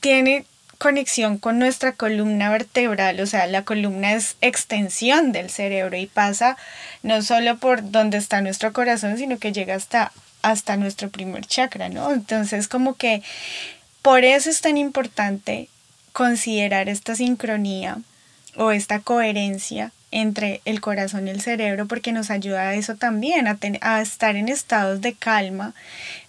tiene 0.00 0.44
conexión 0.82 1.38
con 1.38 1.60
nuestra 1.60 1.92
columna 1.92 2.50
vertebral, 2.50 3.20
o 3.20 3.26
sea, 3.26 3.46
la 3.46 3.64
columna 3.64 4.14
es 4.14 4.34
extensión 4.40 5.30
del 5.30 5.48
cerebro 5.48 5.96
y 5.96 6.06
pasa 6.06 6.56
no 7.04 7.22
solo 7.22 7.56
por 7.58 7.92
donde 7.92 8.18
está 8.18 8.40
nuestro 8.40 8.72
corazón, 8.72 9.16
sino 9.16 9.38
que 9.38 9.52
llega 9.52 9.76
hasta, 9.76 10.10
hasta 10.42 10.76
nuestro 10.76 11.08
primer 11.08 11.46
chakra, 11.46 11.88
¿no? 11.88 12.12
Entonces, 12.12 12.66
como 12.66 12.96
que 12.96 13.22
por 14.02 14.24
eso 14.24 14.50
es 14.50 14.60
tan 14.60 14.76
importante 14.76 15.68
considerar 16.12 16.88
esta 16.88 17.14
sincronía 17.14 17.98
o 18.56 18.72
esta 18.72 18.98
coherencia 18.98 19.92
entre 20.10 20.62
el 20.64 20.80
corazón 20.80 21.28
y 21.28 21.30
el 21.30 21.42
cerebro 21.42 21.86
porque 21.86 22.10
nos 22.10 22.28
ayuda 22.28 22.70
a 22.70 22.74
eso 22.74 22.96
también, 22.96 23.46
a, 23.46 24.02
estar 24.02 24.34
en 24.34 24.48
estados 24.48 25.00
de 25.00 25.14
calma, 25.14 25.74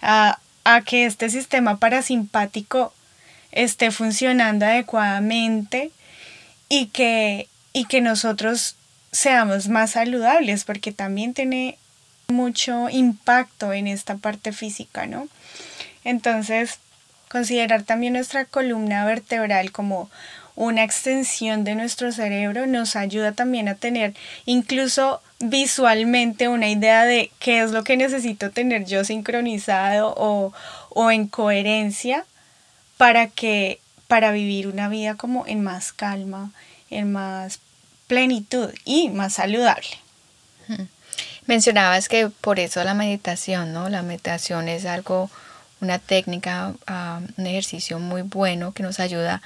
a 0.00 0.38
que 0.86 1.06
este 1.06 1.28
sistema 1.28 1.78
parasimpático 1.78 2.92
esté 3.54 3.90
funcionando 3.90 4.66
adecuadamente 4.66 5.90
y 6.68 6.86
que, 6.86 7.48
y 7.72 7.86
que 7.86 8.00
nosotros 8.00 8.76
seamos 9.12 9.68
más 9.68 9.92
saludables, 9.92 10.64
porque 10.64 10.92
también 10.92 11.34
tiene 11.34 11.78
mucho 12.28 12.88
impacto 12.90 13.72
en 13.72 13.86
esta 13.86 14.16
parte 14.16 14.52
física, 14.52 15.06
¿no? 15.06 15.28
Entonces, 16.04 16.78
considerar 17.28 17.84
también 17.84 18.14
nuestra 18.14 18.44
columna 18.44 19.04
vertebral 19.04 19.72
como 19.72 20.10
una 20.56 20.84
extensión 20.84 21.64
de 21.64 21.74
nuestro 21.74 22.12
cerebro 22.12 22.66
nos 22.66 22.94
ayuda 22.94 23.32
también 23.32 23.68
a 23.68 23.74
tener 23.74 24.14
incluso 24.46 25.20
visualmente 25.40 26.48
una 26.48 26.68
idea 26.68 27.04
de 27.04 27.30
qué 27.40 27.60
es 27.60 27.72
lo 27.72 27.82
que 27.82 27.96
necesito 27.96 28.50
tener 28.50 28.84
yo 28.84 29.04
sincronizado 29.04 30.14
o, 30.16 30.52
o 30.90 31.10
en 31.10 31.26
coherencia 31.26 32.24
para 32.96 33.28
que 33.28 33.80
para 34.08 34.30
vivir 34.32 34.68
una 34.68 34.88
vida 34.88 35.14
como 35.16 35.46
en 35.46 35.62
más 35.62 35.92
calma, 35.92 36.52
en 36.90 37.12
más 37.12 37.58
plenitud 38.06 38.70
y 38.84 39.08
más 39.08 39.34
saludable. 39.34 39.88
Mencionabas 41.46 42.08
que 42.08 42.28
por 42.28 42.58
eso 42.58 42.82
la 42.84 42.94
meditación, 42.94 43.72
¿no? 43.72 43.88
La 43.88 44.02
meditación 44.02 44.68
es 44.68 44.86
algo, 44.86 45.30
una 45.80 45.98
técnica, 45.98 46.74
ah, 46.86 47.20
un 47.36 47.46
ejercicio 47.46 47.98
muy 47.98 48.22
bueno 48.22 48.72
que 48.72 48.82
nos 48.82 49.00
ayuda 49.00 49.42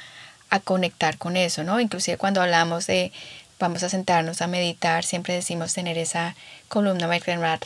a 0.50 0.60
conectar 0.60 1.18
con 1.18 1.36
eso, 1.36 1.64
¿no? 1.64 1.80
Inclusive 1.80 2.16
cuando 2.16 2.40
hablamos 2.40 2.86
de 2.86 3.12
vamos 3.58 3.82
a 3.82 3.88
sentarnos 3.88 4.40
a 4.40 4.46
meditar, 4.46 5.04
siempre 5.04 5.34
decimos 5.34 5.74
tener 5.74 5.98
esa 5.98 6.36
columna 6.68 7.08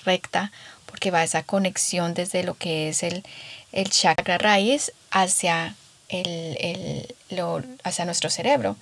recta, 0.04 0.50
porque 0.86 1.10
va 1.10 1.22
esa 1.22 1.42
conexión 1.42 2.14
desde 2.14 2.42
lo 2.42 2.54
que 2.54 2.88
es 2.88 3.02
el, 3.02 3.24
el 3.72 3.90
chakra 3.90 4.38
raíz 4.38 4.92
hacia, 5.12 5.76
el, 6.08 7.14
lo, 7.30 7.62
hacia 7.84 8.04
nuestro 8.04 8.30
cerebro. 8.30 8.76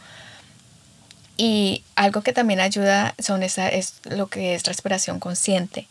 Y 1.37 1.85
algo 1.97 2.23
que 2.23 2.33
también 2.33 2.61
ayuda 2.61 3.15
son 3.19 3.43
esa, 3.43 3.69
es 3.69 3.95
lo 4.05 4.29
que 4.29 4.55
es 4.55 4.65
respiración 4.65 5.21
consciente. 5.21 5.87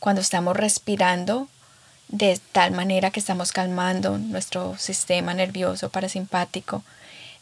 Cuando 0.00 0.20
estamos 0.20 0.56
respirando 0.56 1.48
de 2.08 2.40
tal 2.52 2.72
manera 2.72 3.10
que 3.10 3.20
estamos 3.20 3.52
calmando 3.52 4.18
nuestro 4.18 4.76
sistema 4.78 5.34
nervioso 5.34 5.90
parasimpático, 5.90 6.82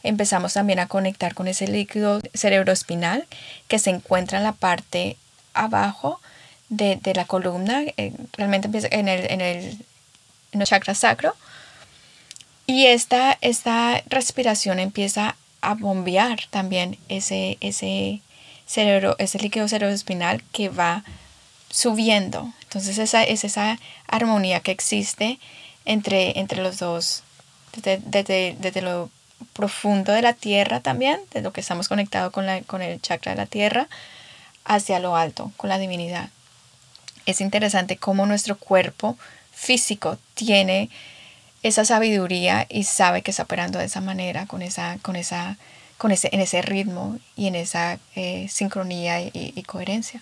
empezamos 0.03 0.53
también 0.53 0.79
a 0.79 0.87
conectar 0.87 1.33
con 1.33 1.47
ese 1.47 1.67
líquido 1.67 2.21
cerebroespinal 2.33 3.27
que 3.67 3.79
se 3.79 3.89
encuentra 3.89 4.37
en 4.37 4.43
la 4.43 4.53
parte 4.53 5.17
abajo 5.53 6.19
de, 6.69 6.99
la 7.13 7.25
columna, 7.25 7.81
eh, 7.97 8.13
realmente 8.33 8.67
empieza 8.67 8.87
en 8.91 9.09
el, 9.09 9.29
en 9.29 9.41
el 9.41 9.85
en 10.51 10.61
el 10.61 10.67
chakra 10.67 10.93
sacro. 10.93 11.35
Y 12.71 12.87
esta, 12.87 13.37
esta 13.41 14.01
respiración 14.07 14.79
empieza 14.79 15.35
a 15.59 15.73
bombear 15.73 16.39
también 16.51 16.97
ese, 17.09 17.57
ese 17.59 18.21
cerebro, 18.65 19.17
ese 19.19 19.39
líquido 19.39 19.67
cerebroespinal 19.67 20.41
que 20.53 20.69
va 20.69 21.03
subiendo. 21.69 22.53
Entonces 22.63 22.97
esa 22.97 23.23
es 23.23 23.43
esa 23.43 23.77
armonía 24.07 24.61
que 24.61 24.71
existe 24.71 25.37
entre, 25.83 26.39
entre 26.39 26.63
los 26.63 26.79
dos, 26.79 27.23
desde, 27.75 28.55
desde, 28.57 28.81
lo 28.81 29.09
profundo 29.51 30.13
de 30.13 30.21
la 30.21 30.31
tierra 30.31 30.79
también, 30.79 31.19
de 31.33 31.41
lo 31.41 31.51
que 31.51 31.59
estamos 31.59 31.89
conectados 31.89 32.31
con, 32.31 32.45
con 32.67 32.81
el 32.81 33.01
chakra 33.01 33.33
de 33.33 33.37
la 33.37 33.47
tierra, 33.47 33.89
hacia 34.63 34.99
lo 34.99 35.17
alto, 35.17 35.51
con 35.57 35.67
la 35.69 35.77
divinidad. 35.77 36.29
Es 37.25 37.41
interesante 37.41 37.97
cómo 37.97 38.25
nuestro 38.25 38.57
cuerpo 38.57 39.17
físico 39.51 40.17
tiene 40.35 40.89
esa 41.63 41.85
sabiduría 41.85 42.65
y 42.69 42.83
sabe 42.83 43.21
que 43.21 43.31
está 43.31 43.43
operando 43.43 43.79
de 43.79 43.85
esa 43.85 44.01
manera, 44.01 44.45
con 44.47 44.61
esa, 44.61 44.97
con 45.01 45.15
esa, 45.15 45.57
con 45.97 46.11
ese, 46.11 46.29
en 46.31 46.39
ese 46.39 46.61
ritmo 46.61 47.19
y 47.35 47.47
en 47.47 47.55
esa 47.55 47.99
eh, 48.15 48.47
sincronía 48.49 49.21
y, 49.21 49.63
coherencia. 49.67 50.21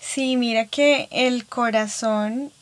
Sí, 0.00 0.36
mira 0.36 0.66
que 0.66 1.08
el 1.10 1.46
corazón 1.46 2.52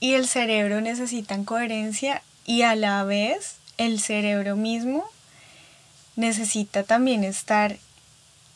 y 0.00 0.14
el 0.14 0.28
cerebro 0.28 0.80
necesitan 0.80 1.44
coherencia 1.44 2.22
y 2.44 2.62
a 2.62 2.74
la 2.74 3.04
vez 3.04 3.56
el 3.78 4.00
cerebro 4.00 4.56
mismo 4.56 5.04
necesita 6.16 6.82
también 6.82 7.24
estar 7.24 7.76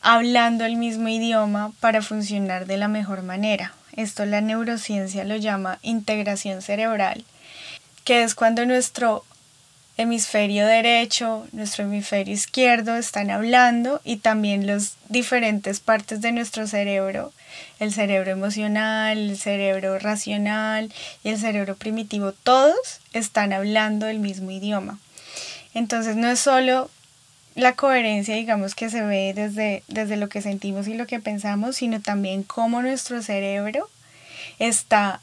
hablando 0.01 0.65
el 0.65 0.75
mismo 0.75 1.07
idioma 1.07 1.71
para 1.79 2.01
funcionar 2.01 2.65
de 2.65 2.77
la 2.77 2.89
mejor 2.89 3.23
manera. 3.23 3.73
Esto 3.95 4.25
la 4.25 4.41
neurociencia 4.41 5.23
lo 5.23 5.37
llama 5.37 5.79
integración 5.81 6.61
cerebral, 6.61 7.23
que 8.03 8.23
es 8.23 8.35
cuando 8.35 8.65
nuestro 8.65 9.23
hemisferio 9.95 10.65
derecho, 10.65 11.47
nuestro 11.51 11.83
hemisferio 11.83 12.33
izquierdo 12.33 12.95
están 12.95 13.29
hablando 13.29 14.01
y 14.03 14.17
también 14.17 14.65
las 14.65 14.95
diferentes 15.09 15.79
partes 15.79 16.19
de 16.21 16.31
nuestro 16.31 16.65
cerebro, 16.65 17.31
el 17.79 17.93
cerebro 17.93 18.31
emocional, 18.31 19.17
el 19.17 19.37
cerebro 19.37 19.99
racional 19.99 20.91
y 21.23 21.29
el 21.29 21.37
cerebro 21.37 21.75
primitivo, 21.75 22.31
todos 22.31 22.75
están 23.13 23.53
hablando 23.53 24.07
el 24.07 24.19
mismo 24.19 24.49
idioma. 24.49 24.99
Entonces 25.75 26.15
no 26.15 26.27
es 26.27 26.39
solo 26.39 26.89
la 27.55 27.75
coherencia, 27.75 28.35
digamos, 28.35 28.73
que 28.73 28.89
se 28.89 29.01
ve 29.01 29.33
desde, 29.35 29.83
desde 29.87 30.17
lo 30.17 30.27
que 30.27 30.41
sentimos 30.41 30.87
y 30.87 30.95
lo 30.95 31.05
que 31.05 31.19
pensamos, 31.19 31.75
sino 31.75 32.01
también 32.01 32.41
cómo 32.41 32.81
nuestro 32.81 33.21
cerebro 33.21 33.89
está 34.57 35.21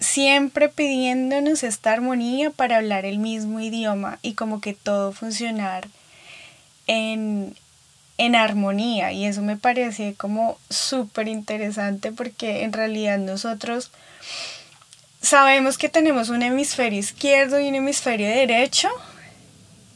siempre 0.00 0.68
pidiéndonos 0.68 1.62
esta 1.62 1.92
armonía 1.92 2.50
para 2.50 2.76
hablar 2.76 3.04
el 3.04 3.18
mismo 3.18 3.60
idioma 3.60 4.18
y 4.22 4.34
como 4.34 4.60
que 4.60 4.74
todo 4.74 5.12
funcionar 5.12 5.88
en, 6.86 7.56
en 8.18 8.36
armonía. 8.36 9.12
Y 9.12 9.24
eso 9.24 9.42
me 9.42 9.56
parece 9.56 10.14
como 10.14 10.58
súper 10.70 11.28
interesante 11.28 12.12
porque 12.12 12.64
en 12.64 12.72
realidad 12.72 13.18
nosotros 13.18 13.90
sabemos 15.20 15.78
que 15.78 15.88
tenemos 15.88 16.28
un 16.28 16.42
hemisferio 16.42 16.98
izquierdo 16.98 17.58
y 17.58 17.68
un 17.68 17.76
hemisferio 17.76 18.28
derecho 18.28 18.88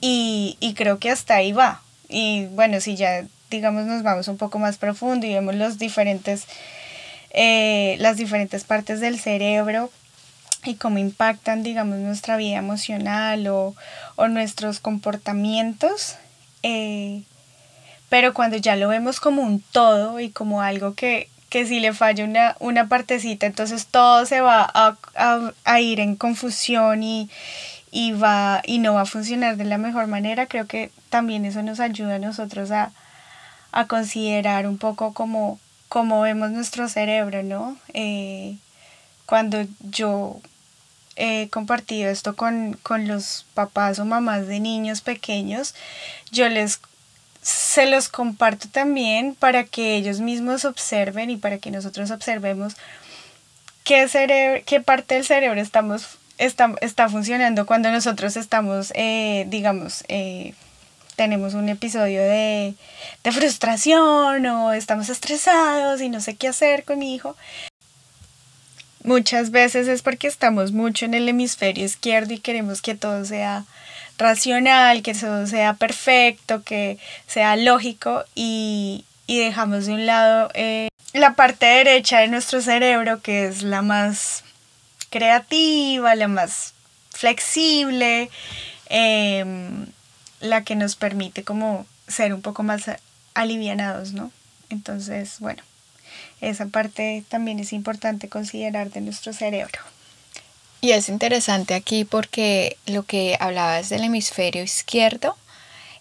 y, 0.00 0.74
creo 0.76 0.98
que 0.98 1.10
hasta 1.10 1.36
ahí 1.36 1.52
va. 1.52 1.82
Y 2.08 2.46
bueno, 2.46 2.80
si 2.80 2.96
ya 2.96 3.26
digamos, 3.50 3.86
nos 3.86 4.02
vamos 4.02 4.28
un 4.28 4.36
poco 4.36 4.58
más 4.58 4.76
profundo 4.76 5.26
y 5.26 5.32
vemos 5.32 5.54
los 5.54 5.78
diferentes, 5.78 6.44
eh, 7.30 7.96
las 8.00 8.16
diferentes 8.16 8.64
partes 8.64 9.00
del 9.00 9.18
cerebro 9.18 9.90
y 10.64 10.74
cómo 10.74 10.98
impactan, 10.98 11.62
digamos, 11.62 11.98
nuestra 11.98 12.36
vida 12.36 12.58
emocional 12.58 13.46
o, 13.48 13.74
nuestros 14.28 14.80
comportamientos. 14.80 16.16
Eh, 16.62 17.22
pero 18.08 18.34
cuando 18.34 18.56
ya 18.56 18.76
lo 18.76 18.88
vemos 18.88 19.20
como 19.20 19.42
un 19.42 19.60
todo 19.60 20.18
y 20.20 20.30
como 20.30 20.62
algo 20.62 20.94
que, 20.94 21.28
si 21.50 21.80
le 21.80 21.92
falla 21.92 22.24
una, 22.24 22.56
una 22.58 22.88
partecita, 22.88 23.46
entonces 23.46 23.86
todo 23.86 24.24
se 24.26 24.40
va 24.40 24.70
a, 24.74 25.80
ir 25.80 26.00
en 26.00 26.16
confusión 26.16 27.02
y, 27.02 27.30
y, 27.90 28.12
va, 28.12 28.62
y 28.64 28.78
no 28.78 28.94
va 28.94 29.02
a 29.02 29.06
funcionar 29.06 29.56
de 29.56 29.64
la 29.64 29.78
mejor 29.78 30.06
manera, 30.06 30.46
creo 30.46 30.66
que 30.66 30.90
también 31.10 31.44
eso 31.44 31.62
nos 31.62 31.80
ayuda 31.80 32.16
a 32.16 32.18
nosotros 32.18 32.70
a, 32.70 32.92
considerar 33.86 34.66
un 34.66 34.76
poco 34.76 35.12
como, 35.12 35.60
como 35.88 36.20
vemos 36.20 36.50
nuestro 36.50 36.88
cerebro, 36.88 37.42
¿no? 37.42 37.76
Eh, 37.94 38.56
cuando 39.26 39.64
yo 39.80 40.40
he 41.16 41.48
compartido 41.50 42.10
esto 42.10 42.36
con, 42.36 42.78
con 42.82 43.08
los 43.08 43.44
papás 43.54 43.98
o 43.98 44.04
mamás 44.04 44.46
de 44.46 44.60
niños 44.60 45.00
pequeños, 45.00 45.74
yo 46.30 46.48
les 46.48 46.80
se 47.42 47.86
los 47.86 48.08
comparto 48.08 48.68
también 48.68 49.34
para 49.34 49.64
que 49.64 49.96
ellos 49.96 50.20
mismos 50.20 50.64
observen 50.64 51.30
y 51.30 51.36
para 51.36 51.58
que 51.58 51.70
nosotros 51.70 52.10
observemos 52.10 52.74
qué, 53.84 54.06
cerebro, 54.08 54.62
qué 54.66 54.80
parte 54.80 55.14
del 55.14 55.24
cerebro 55.24 55.60
estamos, 55.60 56.18
está, 56.36 56.74
está 56.82 57.08
funcionando 57.08 57.64
cuando 57.64 57.90
nosotros 57.90 58.36
estamos, 58.36 58.92
eh, 58.94 59.46
digamos, 59.48 60.04
eh, 60.08 60.54
tenemos 61.18 61.54
un 61.54 61.68
episodio 61.68 62.22
de, 62.22 62.74
frustración 63.24 64.46
o 64.46 64.72
estamos 64.72 65.08
estresados 65.08 66.00
y 66.00 66.08
no 66.08 66.20
sé 66.20 66.36
qué 66.36 66.46
hacer 66.46 66.84
con 66.84 67.00
mi 67.00 67.12
hijo. 67.12 67.36
Muchas 69.02 69.50
veces 69.50 69.88
es 69.88 70.02
porque 70.02 70.28
estamos 70.28 70.70
mucho 70.70 71.06
en 71.06 71.14
el 71.14 71.28
hemisferio 71.28 71.84
izquierdo 71.84 72.34
y 72.34 72.38
queremos 72.38 72.80
que 72.80 72.94
todo 72.94 73.24
sea 73.24 73.64
racional, 74.16 75.02
que 75.02 75.12
todo 75.12 75.48
sea 75.48 75.74
perfecto, 75.74 76.62
que 76.62 76.98
sea 77.26 77.56
lógico 77.56 78.24
y, 78.36 79.04
dejamos 79.26 79.86
de 79.86 79.94
un 79.94 80.06
lado 80.06 80.50
eh, 80.54 80.88
la 81.12 81.34
parte 81.34 81.66
derecha 81.66 82.20
de 82.20 82.28
nuestro 82.28 82.62
cerebro 82.62 83.20
que 83.20 83.46
es 83.46 83.62
la 83.62 83.82
más 83.82 84.44
creativa, 85.10 86.14
la 86.14 86.28
más 86.28 86.74
flexible, 87.10 88.30
em, 88.88 89.86
la 90.40 90.62
que 90.64 90.76
nos 90.76 90.96
permite 90.96 91.44
como 91.44 91.86
ser 92.06 92.32
un 92.34 92.42
poco 92.42 92.62
más 92.62 92.82
alivianados, 93.34 94.12
¿no? 94.12 94.30
Entonces, 94.70 95.36
bueno, 95.40 95.62
esa 96.40 96.66
parte 96.66 97.24
también 97.28 97.58
es 97.58 97.72
importante 97.72 98.28
considerar 98.28 98.90
de 98.90 99.00
nuestro 99.00 99.32
cerebro. 99.32 99.80
Y 100.80 100.92
es 100.92 101.08
interesante 101.08 101.74
aquí 101.74 102.04
porque 102.04 102.76
lo 102.86 103.02
que 103.02 103.36
hablabas 103.40 103.88
del 103.88 104.04
hemisferio 104.04 104.62
izquierdo 104.62 105.36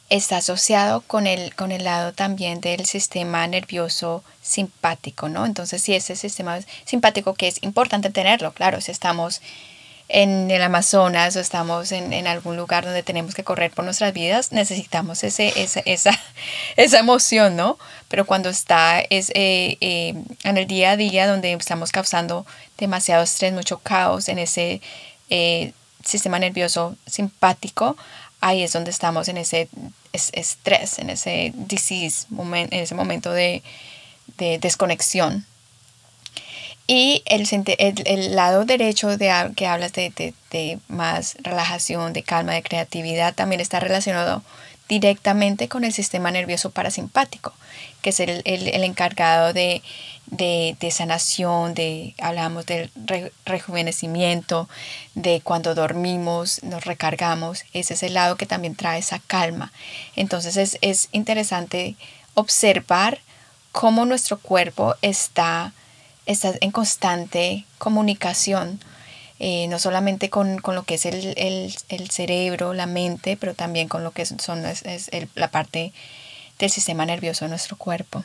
está 0.09 0.37
asociado 0.37 1.01
con 1.01 1.27
el, 1.27 1.53
con 1.55 1.71
el 1.71 1.83
lado 1.83 2.13
también 2.13 2.61
del 2.61 2.85
sistema 2.85 3.45
nervioso 3.47 4.23
simpático, 4.41 5.29
¿no? 5.29 5.45
Entonces, 5.45 5.81
si 5.81 5.95
ese 5.95 6.15
sistema 6.15 6.59
simpático 6.85 7.33
que 7.33 7.47
es 7.47 7.61
importante 7.63 8.09
tenerlo, 8.09 8.53
claro, 8.53 8.79
si 8.79 8.91
estamos 8.91 9.41
en 10.09 10.49
el 10.51 10.61
Amazonas 10.61 11.35
o 11.35 11.39
estamos 11.39 11.91
en, 11.91 12.27
algún 12.27 12.55
lugar 12.55 12.85
donde 12.85 13.03
tenemos 13.03 13.35
que 13.35 13.43
correr 13.43 13.71
por 13.71 13.83
nuestras 13.83 14.13
vidas, 14.13 14.51
necesitamos 14.53 15.23
ese, 15.23 15.53
esa, 15.61 15.81
esa, 15.81 16.11
esa 16.77 16.99
emoción, 16.99 17.55
¿no? 17.55 17.77
Pero 18.07 18.25
cuando 18.25 18.49
está 18.49 19.01
es, 19.01 19.31
eh, 19.31 19.77
eh, 19.81 20.15
en 20.43 20.57
el 20.57 20.65
día 20.67 20.91
a 20.91 20.97
día 20.97 21.27
donde 21.27 21.51
estamos 21.53 21.91
causando 21.91 22.45
demasiado 22.77 23.23
estrés, 23.23 23.53
mucho 23.53 23.79
caos 23.79 24.29
en 24.29 24.39
ese 24.39 24.81
eh, 25.29 25.73
sistema 26.05 26.39
nervioso 26.39 26.95
simpático, 27.05 27.97
ahí 28.39 28.63
es 28.63 28.71
donde 28.71 28.91
estamos 28.91 29.27
en 29.27 29.37
ese 29.37 29.67
estrés, 30.13 30.99
en 30.99 31.09
ese 31.09 31.51
disease, 31.55 32.27
en 32.31 32.73
ese 32.73 32.95
momento 32.95 33.33
de, 33.33 33.61
de 34.37 34.57
desconexión 34.57 35.45
y 36.87 37.21
el, 37.25 37.45
el, 38.05 38.35
lado 38.35 38.63
derecho 38.63 39.17
de, 39.17 39.51
que 39.57 39.67
hablas 39.67 39.91
de, 39.91 40.33
de, 40.51 40.79
más 40.87 41.35
relajación, 41.41 42.13
de 42.13 42.23
calma, 42.23 42.53
de 42.53 42.63
creatividad, 42.63 43.35
también 43.35 43.59
está 43.59 43.81
relacionado 43.81 44.41
directamente 44.87 45.67
con 45.67 45.83
el 45.83 45.91
sistema 45.91 46.31
nervioso 46.31 46.71
parasimpático, 46.71 47.53
que 48.01 48.11
es 48.11 48.21
el, 48.21 48.41
el 48.45 48.83
encargado 48.85 49.51
de, 49.51 49.81
sanación, 50.89 51.73
de, 51.73 52.15
hablamos 52.21 52.65
del 52.65 52.89
rejuvenecimiento, 53.45 54.69
de 55.13 55.41
cuando 55.41 55.75
dormimos, 55.75 56.63
nos 56.63 56.85
recargamos. 56.85 57.65
Ese 57.73 57.95
es 57.95 58.03
el 58.03 58.13
lado 58.13 58.37
que 58.37 58.45
también 58.45 58.75
trae 58.75 58.99
esa 58.99 59.19
calma. 59.19 59.73
Entonces 60.15 60.55
es, 60.55 60.77
es 60.79 61.09
interesante 61.11 61.97
observar 62.33 63.19
cómo 63.73 64.05
nuestro 64.05 64.39
cuerpo 64.39 64.95
está 65.01 65.73
estás 66.27 66.57
en 66.61 66.71
constante 66.71 67.65
comunicación, 67.79 68.79
eh, 69.39 69.67
no 69.69 69.79
solamente 69.79 70.29
con, 70.29 70.61
lo 70.63 70.83
que 70.83 70.95
es 70.95 71.05
el, 71.05 72.09
cerebro, 72.11 72.73
la 72.73 72.85
mente, 72.85 73.37
pero 73.37 73.53
también 73.53 73.87
con 73.87 74.03
lo 74.03 74.11
que 74.11 74.25
son, 74.25 74.65
es, 74.65 75.09
la 75.35 75.49
parte 75.49 75.93
del 76.59 76.69
sistema 76.69 77.05
nervioso 77.05 77.45
de 77.45 77.49
nuestro 77.49 77.77
cuerpo. 77.77 78.23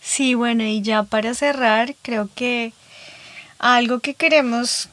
Sí, 0.00 0.34
bueno, 0.34 0.64
y 0.64 0.82
ya 0.82 1.02
para 1.02 1.34
cerrar, 1.34 1.94
creo 2.02 2.28
que 2.34 2.72
algo 3.58 4.00
que 4.00 4.14
queremos 4.14 4.88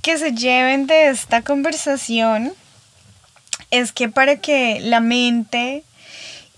que 0.00 0.16
se 0.16 0.32
lleven 0.32 0.86
de 0.86 1.08
esta 1.08 1.42
conversación 1.42 2.54
es 3.70 3.92
que 3.92 4.08
para 4.08 4.36
que 4.36 4.80
la 4.80 5.00
mente 5.00 5.84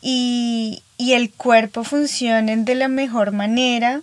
y, 0.00 0.82
y 0.96 1.12
el 1.12 1.30
cuerpo 1.30 1.84
funcionen 1.84 2.64
de 2.64 2.74
la 2.74 2.88
mejor 2.88 3.32
manera, 3.32 4.02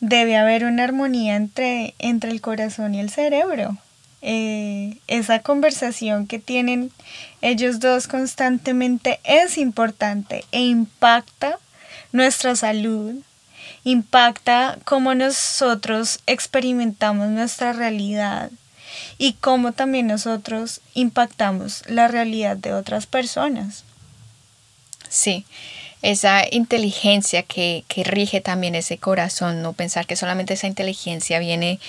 debe 0.00 0.36
haber 0.36 0.64
una 0.64 0.84
armonía 0.84 1.36
entre, 1.36 1.94
entre 1.98 2.32
el 2.32 2.40
corazón 2.40 2.94
y 2.94 3.00
el 3.00 3.10
cerebro. 3.10 3.78
Eh, 4.24 4.98
esa 5.08 5.40
conversación 5.40 6.28
que 6.28 6.38
tienen 6.38 6.92
ellos 7.40 7.80
dos 7.80 8.06
constantemente 8.06 9.18
es 9.24 9.58
importante 9.58 10.44
e 10.52 10.60
impacta 10.60 11.58
nuestra 12.12 12.54
salud, 12.54 13.14
impacta 13.82 14.78
cómo 14.84 15.14
nosotros 15.14 16.20
experimentamos 16.26 17.28
nuestra 17.30 17.72
realidad 17.72 18.50
y 19.18 19.34
cómo 19.34 19.72
también 19.72 20.06
nosotros 20.06 20.80
impactamos 20.94 21.82
la 21.88 22.06
realidad 22.06 22.56
de 22.56 22.74
otras 22.74 23.06
personas. 23.06 23.84
Sí, 25.12 25.44
esa 26.00 26.42
inteligencia 26.50 27.42
que, 27.42 27.84
rige 28.02 28.40
también 28.40 28.74
ese 28.74 28.96
corazón, 28.96 29.60
no 29.60 29.74
pensar 29.74 30.06
que 30.06 30.16
solamente 30.16 30.54
esa 30.54 30.68
inteligencia 30.68 31.38
viene 31.38 31.80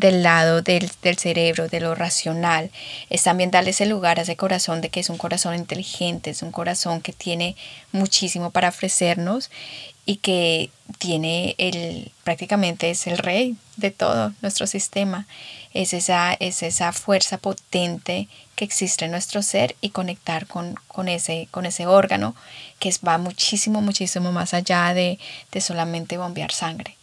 del 0.00 0.22
lado 0.22 0.62
del, 0.62 0.90
cerebro, 1.16 1.68
de 1.68 1.80
lo 1.80 1.94
racional, 1.94 2.70
es 3.10 3.22
también 3.22 3.50
darle 3.50 3.70
ese 3.70 3.86
lugar 3.86 4.18
a 4.18 4.22
ese 4.22 4.36
corazón 4.36 4.80
de 4.80 4.88
que 4.88 5.00
es 5.00 5.10
un 5.10 5.18
corazón 5.18 5.54
inteligente, 5.54 6.30
es 6.30 6.42
un 6.42 6.50
corazón 6.50 7.02
que 7.02 7.12
tiene 7.12 7.54
muchísimo 7.92 8.50
para 8.50 8.70
ofrecernos 8.70 9.50
y 10.06 10.16
que 10.16 10.70
tiene 10.98 11.54
el, 11.58 12.10
prácticamente 12.24 12.90
es 12.90 13.06
el 13.06 13.18
rey 13.18 13.56
de 13.76 13.90
todo 13.90 14.32
nuestro 14.40 14.66
sistema. 14.66 15.26
Es 15.72 15.92
esa, 15.92 16.32
es 16.40 16.62
esa 16.62 16.92
fuerza 16.92 17.38
potente 17.38 18.26
que 18.56 18.64
existe 18.64 19.04
en 19.04 19.12
nuestro 19.12 19.42
ser 19.42 19.76
y 19.80 19.90
conectar 19.90 20.46
con, 20.46 20.74
con, 20.88 21.08
ese, 21.08 21.46
con 21.50 21.64
ese 21.66 21.86
órgano 21.86 22.34
que 22.78 22.92
va 23.06 23.18
muchísimo, 23.18 23.82
muchísimo 23.82 24.32
más 24.32 24.54
allá 24.54 24.94
de, 24.94 25.18
solamente 25.60 26.16
bombear 26.16 26.50
sangre. 26.50 26.96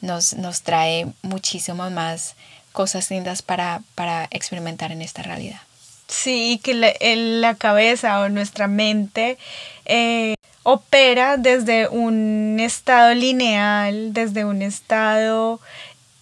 Nos, 0.00 0.34
nos 0.34 0.62
trae 0.62 1.06
muchísimo 1.22 1.90
más 1.90 2.34
cosas 2.72 3.10
lindas 3.10 3.42
para, 3.42 3.82
para 3.94 4.28
experimentar 4.30 4.92
en 4.92 5.02
esta 5.02 5.22
realidad. 5.22 5.60
Sí, 6.06 6.60
que 6.62 6.74
la, 6.74 6.92
la 7.02 7.54
cabeza 7.54 8.20
o 8.20 8.28
nuestra 8.28 8.66
mente 8.66 9.36
eh, 9.84 10.34
opera 10.62 11.36
desde 11.36 11.88
un 11.88 12.58
estado 12.60 13.14
lineal, 13.14 14.12
desde 14.12 14.44
un 14.44 14.62
estado 14.62 15.60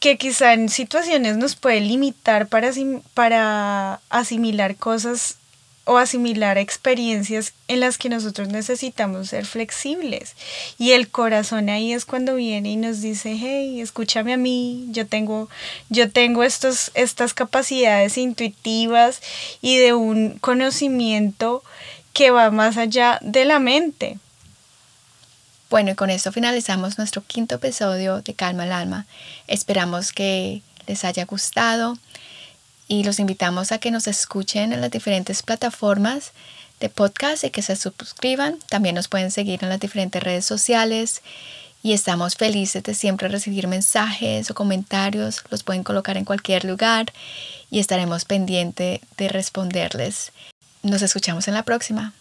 que 0.00 0.18
quizá 0.18 0.52
en 0.52 0.68
situaciones 0.68 1.36
nos 1.36 1.56
puede 1.56 1.80
limitar 1.80 2.46
para, 2.48 2.70
para 3.14 4.00
asimilar 4.08 4.76
cosas 4.76 5.36
o 5.86 5.98
asimilar 5.98 6.58
experiencias 6.58 7.52
en 7.68 7.80
las 7.80 7.96
que 7.96 8.08
nosotros 8.08 8.48
necesitamos 8.48 9.28
ser 9.28 9.46
flexibles. 9.46 10.34
Y 10.78 10.92
el 10.92 11.08
corazón 11.08 11.68
ahí 11.68 11.92
es 11.92 12.04
cuando 12.04 12.34
viene 12.34 12.72
y 12.72 12.76
nos 12.76 13.00
dice, 13.00 13.36
hey, 13.38 13.80
escúchame 13.80 14.34
a 14.34 14.36
mí, 14.36 14.88
yo 14.90 15.06
tengo, 15.06 15.48
yo 15.88 16.10
tengo 16.10 16.42
estos, 16.42 16.90
estas 16.94 17.34
capacidades 17.34 18.18
intuitivas 18.18 19.22
y 19.62 19.78
de 19.78 19.94
un 19.94 20.38
conocimiento 20.40 21.62
que 22.12 22.32
va 22.32 22.50
más 22.50 22.76
allá 22.76 23.18
de 23.22 23.44
la 23.44 23.60
mente. 23.60 24.18
Bueno, 25.70 25.92
y 25.92 25.94
con 25.94 26.10
esto 26.10 26.32
finalizamos 26.32 26.98
nuestro 26.98 27.22
quinto 27.22 27.54
episodio 27.56 28.22
de 28.22 28.34
Calma 28.34 28.64
el 28.64 28.72
Alma. 28.72 29.06
Esperamos 29.46 30.12
que 30.12 30.62
les 30.88 31.04
haya 31.04 31.24
gustado 31.26 31.96
y 32.88 33.04
los 33.04 33.18
invitamos 33.18 33.72
a 33.72 33.78
que 33.78 33.90
nos 33.90 34.06
escuchen 34.06 34.72
en 34.72 34.80
las 34.80 34.90
diferentes 34.90 35.42
plataformas 35.42 36.32
de 36.80 36.88
podcast 36.88 37.44
y 37.44 37.50
que 37.50 37.62
se 37.62 37.76
suscriban. 37.76 38.58
También 38.68 38.94
nos 38.94 39.08
pueden 39.08 39.30
seguir 39.30 39.62
en 39.62 39.68
las 39.68 39.80
diferentes 39.80 40.22
redes 40.22 40.44
sociales 40.44 41.22
y 41.82 41.92
estamos 41.92 42.36
felices 42.36 42.82
de 42.82 42.94
siempre 42.94 43.28
recibir 43.28 43.68
mensajes 43.68 44.50
o 44.50 44.54
comentarios. 44.54 45.42
Los 45.50 45.62
pueden 45.62 45.84
colocar 45.84 46.16
en 46.16 46.24
cualquier 46.24 46.64
lugar 46.64 47.12
y 47.70 47.78
estaremos 47.78 48.24
pendientes 48.24 49.00
de 49.16 49.28
responderles. 49.28 50.32
Nos 50.82 51.02
escuchamos 51.02 51.48
en 51.48 51.54
la 51.54 51.62
próxima. 51.62 52.12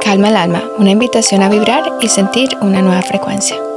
Calma 0.00 0.30
el 0.30 0.36
alma, 0.36 0.62
una 0.78 0.90
invitación 0.90 1.42
a 1.42 1.50
vibrar 1.50 1.84
y 2.00 2.08
sentir 2.08 2.56
una 2.62 2.80
nueva 2.80 3.02
frecuencia. 3.02 3.67